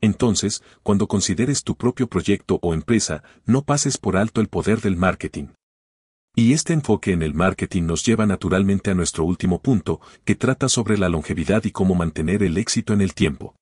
Entonces, 0.00 0.62
cuando 0.82 1.06
consideres 1.06 1.62
tu 1.62 1.76
propio 1.76 2.08
proyecto 2.08 2.58
o 2.62 2.74
empresa, 2.74 3.22
no 3.44 3.62
pases 3.62 3.98
por 3.98 4.16
alto 4.16 4.40
el 4.40 4.48
poder 4.48 4.80
del 4.80 4.96
marketing. 4.96 5.46
Y 6.34 6.54
este 6.54 6.72
enfoque 6.72 7.12
en 7.12 7.22
el 7.22 7.34
marketing 7.34 7.82
nos 7.82 8.04
lleva 8.06 8.24
naturalmente 8.24 8.90
a 8.90 8.94
nuestro 8.94 9.24
último 9.24 9.60
punto, 9.60 10.00
que 10.24 10.34
trata 10.34 10.70
sobre 10.70 10.96
la 10.96 11.10
longevidad 11.10 11.64
y 11.64 11.72
cómo 11.72 11.94
mantener 11.94 12.42
el 12.42 12.56
éxito 12.56 12.94
en 12.94 13.02
el 13.02 13.12
tiempo. 13.12 13.54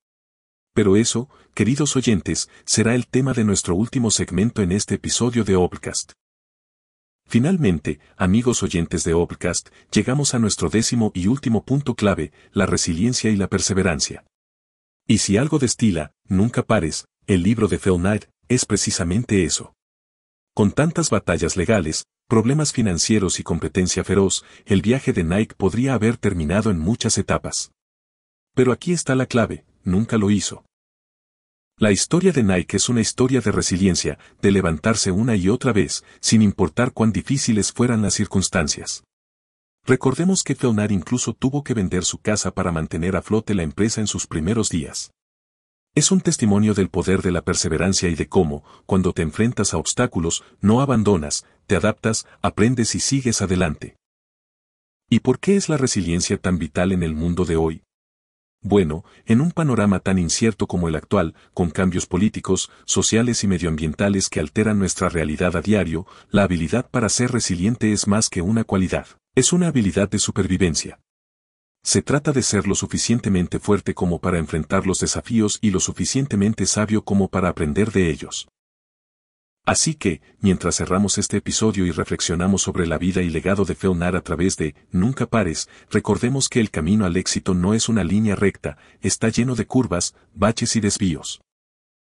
Pero 0.73 0.97
eso, 0.97 1.29
queridos 1.53 1.97
oyentes, 1.97 2.49
será 2.65 2.95
el 2.95 3.09
tema 3.09 3.33
de 3.33 3.43
nuestro 3.43 3.75
último 3.75 4.13
segmento 4.13 4.63
en 4.63 4.71
este 4.71 4.95
episodio 4.95 5.43
de 5.43 5.57
Obcast. 5.57 6.13
Finalmente, 7.27 7.99
amigos 8.17 8.63
oyentes 8.63 9.03
de 9.03 9.15
Obcast, 9.15 9.71
llegamos 9.93 10.35
a 10.35 10.39
nuestro 10.39 10.69
décimo 10.69 11.11
y 11.13 11.27
último 11.27 11.65
punto 11.65 11.97
clave, 11.97 12.33
la 12.53 12.67
resiliencia 12.67 13.31
y 13.31 13.37
la 13.37 13.49
perseverancia. 13.49 14.25
Y 15.09 15.19
si 15.19 15.37
algo 15.37 15.59
destila, 15.59 16.13
nunca 16.29 16.63
pares, 16.63 17.07
el 17.27 17.43
libro 17.43 17.67
de 17.67 17.79
Phil 17.79 17.97
Knight, 17.97 18.27
es 18.49 18.65
precisamente 18.65 19.45
eso. 19.45 19.75
Con 20.55 20.71
tantas 20.71 21.11
batallas 21.11 21.57
legales, 21.57 22.05
problemas 22.31 22.73
financieros 22.73 23.41
y 23.41 23.43
competencia 23.43 24.05
feroz, 24.05 24.45
el 24.65 24.83
viaje 24.83 25.13
de 25.13 25.25
Nike 25.25 25.57
podría 25.57 25.95
haber 25.95 26.17
terminado 26.17 26.71
en 26.71 26.79
muchas 26.79 27.19
etapas. 27.19 27.73
Pero 28.55 28.71
aquí 28.71 28.93
está 28.93 29.17
la 29.17 29.27
clave, 29.27 29.65
nunca 29.83 30.17
lo 30.17 30.31
hizo. 30.31 30.65
La 31.77 31.91
historia 31.91 32.31
de 32.31 32.45
Nike 32.45 32.77
es 32.77 32.89
una 32.89 33.01
historia 33.01 33.41
de 33.41 33.51
resiliencia, 33.51 34.19
de 34.41 34.53
levantarse 34.53 35.11
una 35.11 35.35
y 35.35 35.49
otra 35.49 35.73
vez, 35.73 36.05
sin 36.21 36.41
importar 36.41 36.93
cuán 36.93 37.11
difíciles 37.11 37.73
fueran 37.73 38.01
las 38.01 38.15
circunstancias. 38.15 39.03
Recordemos 39.85 40.45
que 40.45 40.55
Feonar 40.55 40.93
incluso 40.93 41.33
tuvo 41.33 41.65
que 41.65 41.75
vender 41.75 42.05
su 42.05 42.19
casa 42.19 42.53
para 42.53 42.71
mantener 42.71 43.17
a 43.17 43.23
flote 43.23 43.55
la 43.55 43.65
empresa 43.65 44.01
en 44.01 44.07
sus 44.07 44.29
primeros 44.29 44.69
días. 44.69 45.11
Es 46.01 46.11
un 46.11 46.23
testimonio 46.23 46.73
del 46.73 46.89
poder 46.89 47.21
de 47.21 47.31
la 47.31 47.43
perseverancia 47.43 48.09
y 48.09 48.15
de 48.15 48.27
cómo, 48.27 48.65
cuando 48.87 49.13
te 49.13 49.21
enfrentas 49.21 49.75
a 49.75 49.77
obstáculos, 49.77 50.43
no 50.63 50.81
abandonas, 50.81 51.45
te 51.67 51.77
adaptas, 51.77 52.27
aprendes 52.41 52.95
y 52.95 53.01
sigues 53.01 53.43
adelante. 53.43 53.99
¿Y 55.11 55.21
por 55.21 55.41
qué 55.41 55.57
es 55.57 55.69
la 55.69 55.77
resiliencia 55.77 56.39
tan 56.39 56.59
vital 56.59 56.93
en 56.93 57.03
el 57.03 57.15
mundo 57.15 57.45
de 57.45 57.57
hoy? 57.57 57.83
Bueno, 58.63 59.05
en 59.27 59.43
un 59.43 59.51
panorama 59.51 59.99
tan 60.01 60.19
incierto 60.19 60.67
como 60.67 60.89
el 60.89 60.97
actual, 60.97 61.35
con 61.53 61.69
cambios 61.69 62.07
políticos, 62.07 62.71
sociales 62.87 63.45
y 63.45 63.47
medioambientales 63.47 64.31
que 64.31 64.41
alteran 64.41 64.79
nuestra 64.79 65.11
realidad 65.11 65.55
a 65.55 65.61
diario, 65.61 66.07
la 66.31 66.45
habilidad 66.45 66.89
para 66.91 67.11
ser 67.11 67.31
resiliente 67.31 67.93
es 67.93 68.09
más 68.09 68.31
que 68.31 68.41
una 68.41 68.65
cualidad, 68.65 69.07
es 69.35 69.53
una 69.53 69.67
habilidad 69.67 70.09
de 70.09 70.19
supervivencia. 70.19 70.99
Se 71.83 72.03
trata 72.03 72.33
de 72.33 72.43
ser 72.43 72.67
lo 72.67 72.75
suficientemente 72.75 73.59
fuerte 73.59 73.95
como 73.95 74.21
para 74.21 74.39
enfrentar 74.39 74.87
los 74.87 75.01
desafíos 75.01 75.59
y 75.63 75.71
lo 75.71 75.81
suficientemente 75.81 76.67
sabio 76.67 77.03
como 77.03 77.29
para 77.29 77.49
aprender 77.49 77.91
de 77.91 78.11
ellos. 78.11 78.49
Así 79.65 79.95
que, 79.95 80.21
mientras 80.41 80.77
cerramos 80.77 81.19
este 81.19 81.39
episodio 81.39 81.87
y 81.87 81.91
reflexionamos 81.91 82.63
sobre 82.63 82.87
la 82.87 82.99
vida 82.99 83.23
y 83.23 83.29
legado 83.29 83.65
de 83.65 83.75
Feonar 83.75 84.17
a 84.17 84.23
través 84.23 84.57
de 84.57 84.75
Nunca 84.91 85.27
pares, 85.27 85.69
recordemos 85.91 86.49
que 86.49 86.61
el 86.61 86.71
camino 86.71 87.05
al 87.05 87.17
éxito 87.17 87.55
no 87.55 87.75
es 87.75 87.89
una 87.89 88.03
línea 88.03 88.35
recta, 88.35 88.79
está 89.01 89.29
lleno 89.29 89.55
de 89.55 89.67
curvas, 89.67 90.15
baches 90.35 90.77
y 90.77 90.81
desvíos. 90.81 91.41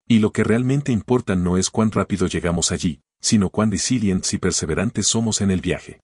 Y 0.08 0.20
lo 0.20 0.32
que 0.32 0.44
realmente 0.44 0.92
importa 0.92 1.36
no 1.36 1.58
es 1.58 1.70
cuán 1.70 1.92
rápido 1.92 2.28
llegamos 2.28 2.72
allí, 2.72 3.02
sino 3.22 3.50
cuán 3.50 3.72
resilientes 3.72 4.34
y 4.34 4.38
perseverantes 4.38 5.08
somos 5.08 5.42
en 5.42 5.52
el 5.52 5.62
viaje. 5.62 6.03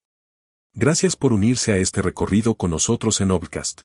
Gracias 0.74 1.16
por 1.16 1.34
unirse 1.34 1.74
a 1.74 1.78
este 1.78 2.02
recorrido 2.02 2.56
con 2.56 2.72
nosotros 2.72 3.22
en 3.22 3.32
Obcast. 3.32 3.82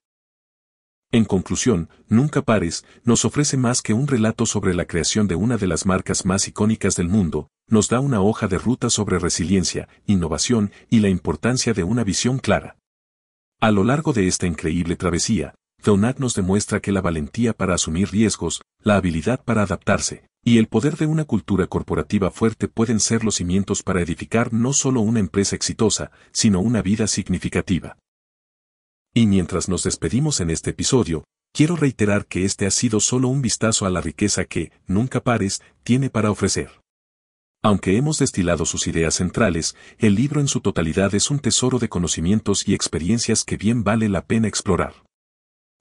En 1.10 1.24
conclusión, 1.24 1.88
Nunca 2.08 2.42
Pares 2.42 2.84
nos 3.04 3.24
ofrece 3.24 3.56
más 3.56 3.82
que 3.82 3.94
un 3.94 4.06
relato 4.06 4.46
sobre 4.46 4.74
la 4.74 4.84
creación 4.84 5.26
de 5.26 5.34
una 5.34 5.56
de 5.56 5.66
las 5.66 5.86
marcas 5.86 6.26
más 6.26 6.46
icónicas 6.46 6.96
del 6.96 7.08
mundo, 7.08 7.48
nos 7.68 7.88
da 7.88 8.00
una 8.00 8.20
hoja 8.20 8.48
de 8.48 8.58
ruta 8.58 8.90
sobre 8.90 9.18
resiliencia, 9.18 9.88
innovación 10.06 10.72
y 10.90 11.00
la 11.00 11.08
importancia 11.08 11.72
de 11.72 11.84
una 11.84 12.04
visión 12.04 12.38
clara. 12.38 12.76
A 13.60 13.70
lo 13.70 13.84
largo 13.84 14.12
de 14.12 14.26
esta 14.26 14.46
increíble 14.46 14.96
travesía, 14.96 15.54
Feonat 15.80 16.18
nos 16.18 16.34
demuestra 16.34 16.80
que 16.80 16.92
la 16.92 17.00
valentía 17.00 17.54
para 17.54 17.74
asumir 17.74 18.10
riesgos, 18.10 18.60
la 18.82 18.96
habilidad 18.96 19.42
para 19.42 19.62
adaptarse, 19.62 20.26
y 20.44 20.58
el 20.58 20.68
poder 20.68 20.96
de 20.96 21.06
una 21.06 21.24
cultura 21.24 21.66
corporativa 21.66 22.30
fuerte 22.30 22.68
pueden 22.68 23.00
ser 23.00 23.24
los 23.24 23.36
cimientos 23.36 23.82
para 23.82 24.02
edificar 24.02 24.52
no 24.52 24.74
solo 24.74 25.00
una 25.00 25.20
empresa 25.20 25.56
exitosa, 25.56 26.10
sino 26.32 26.60
una 26.60 26.82
vida 26.82 27.06
significativa. 27.06 27.96
Y 29.14 29.26
mientras 29.26 29.68
nos 29.68 29.84
despedimos 29.84 30.40
en 30.40 30.50
este 30.50 30.70
episodio, 30.70 31.24
quiero 31.54 31.76
reiterar 31.76 32.26
que 32.26 32.44
este 32.44 32.66
ha 32.66 32.70
sido 32.70 33.00
solo 33.00 33.28
un 33.28 33.40
vistazo 33.40 33.86
a 33.86 33.90
la 33.90 34.02
riqueza 34.02 34.44
que, 34.44 34.72
nunca 34.86 35.22
pares, 35.22 35.62
tiene 35.82 36.10
para 36.10 36.30
ofrecer. 36.30 36.80
Aunque 37.62 37.96
hemos 37.96 38.18
destilado 38.18 38.66
sus 38.66 38.86
ideas 38.86 39.14
centrales, 39.14 39.74
el 39.98 40.16
libro 40.16 40.40
en 40.40 40.48
su 40.48 40.60
totalidad 40.60 41.14
es 41.14 41.30
un 41.30 41.38
tesoro 41.38 41.78
de 41.78 41.88
conocimientos 41.88 42.68
y 42.68 42.74
experiencias 42.74 43.44
que 43.44 43.56
bien 43.56 43.84
vale 43.84 44.10
la 44.10 44.26
pena 44.26 44.48
explorar. 44.48 45.03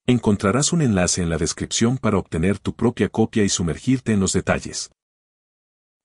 Encontrarás 0.06 0.74
un 0.74 0.82
enlace 0.82 1.22
en 1.22 1.30
la 1.30 1.38
descripción 1.38 1.98
para 1.98 2.18
obtener 2.18 2.60
tu 2.60 2.76
propia 2.76 3.08
copia 3.08 3.46
y 3.46 3.50
sumergirte 3.50 4.12
en 4.12 4.20
los 4.20 4.34
detalles. 4.34 4.92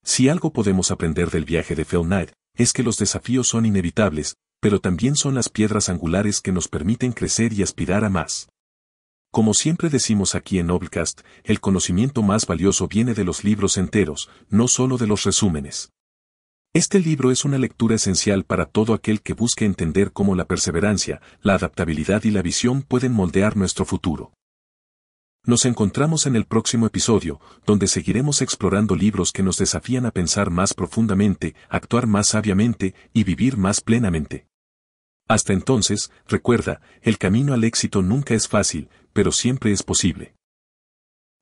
Si 0.04 0.28
algo 0.28 0.52
podemos 0.52 0.92
aprender 0.92 1.30
del 1.30 1.44
viaje 1.44 1.74
de 1.74 1.84
Phil 1.84 2.02
Knight, 2.02 2.30
es 2.54 2.72
que 2.72 2.84
los 2.84 2.96
desafíos 2.96 3.48
son 3.48 3.66
inevitables, 3.66 4.36
pero 4.60 4.78
también 4.78 5.16
son 5.16 5.34
las 5.34 5.48
piedras 5.48 5.88
angulares 5.88 6.40
que 6.40 6.52
nos 6.52 6.68
permiten 6.68 7.10
crecer 7.10 7.52
y 7.52 7.64
aspirar 7.64 8.04
a 8.04 8.08
más. 8.08 8.48
Como 9.32 9.52
siempre 9.52 9.88
decimos 9.88 10.36
aquí 10.36 10.60
en 10.60 10.68
Noblecast, 10.68 11.22
el 11.42 11.58
conocimiento 11.58 12.22
más 12.22 12.46
valioso 12.46 12.86
viene 12.86 13.14
de 13.14 13.24
los 13.24 13.42
libros 13.42 13.76
enteros, 13.76 14.30
no 14.48 14.68
solo 14.68 14.96
de 14.96 15.08
los 15.08 15.24
resúmenes. 15.24 15.90
Este 16.78 17.00
libro 17.00 17.32
es 17.32 17.44
una 17.44 17.58
lectura 17.58 17.96
esencial 17.96 18.44
para 18.44 18.64
todo 18.64 18.94
aquel 18.94 19.20
que 19.20 19.32
busque 19.32 19.64
entender 19.64 20.12
cómo 20.12 20.36
la 20.36 20.44
perseverancia, 20.44 21.20
la 21.42 21.54
adaptabilidad 21.54 22.22
y 22.22 22.30
la 22.30 22.40
visión 22.40 22.82
pueden 22.82 23.10
moldear 23.10 23.56
nuestro 23.56 23.84
futuro. 23.84 24.32
Nos 25.44 25.64
encontramos 25.64 26.26
en 26.26 26.36
el 26.36 26.44
próximo 26.44 26.86
episodio, 26.86 27.40
donde 27.66 27.88
seguiremos 27.88 28.42
explorando 28.42 28.94
libros 28.94 29.32
que 29.32 29.42
nos 29.42 29.56
desafían 29.56 30.06
a 30.06 30.12
pensar 30.12 30.50
más 30.52 30.72
profundamente, 30.72 31.56
actuar 31.68 32.06
más 32.06 32.28
sabiamente 32.28 32.94
y 33.12 33.24
vivir 33.24 33.56
más 33.56 33.80
plenamente. 33.80 34.46
Hasta 35.26 35.54
entonces, 35.54 36.12
recuerda, 36.28 36.80
el 37.02 37.18
camino 37.18 37.54
al 37.54 37.64
éxito 37.64 38.02
nunca 38.02 38.34
es 38.34 38.46
fácil, 38.46 38.88
pero 39.12 39.32
siempre 39.32 39.72
es 39.72 39.82
posible. 39.82 40.36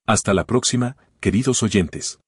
Hasta 0.07 0.33
la 0.33 0.47
próxima, 0.47 0.97
queridos 1.21 1.63
oyentes. 1.63 2.21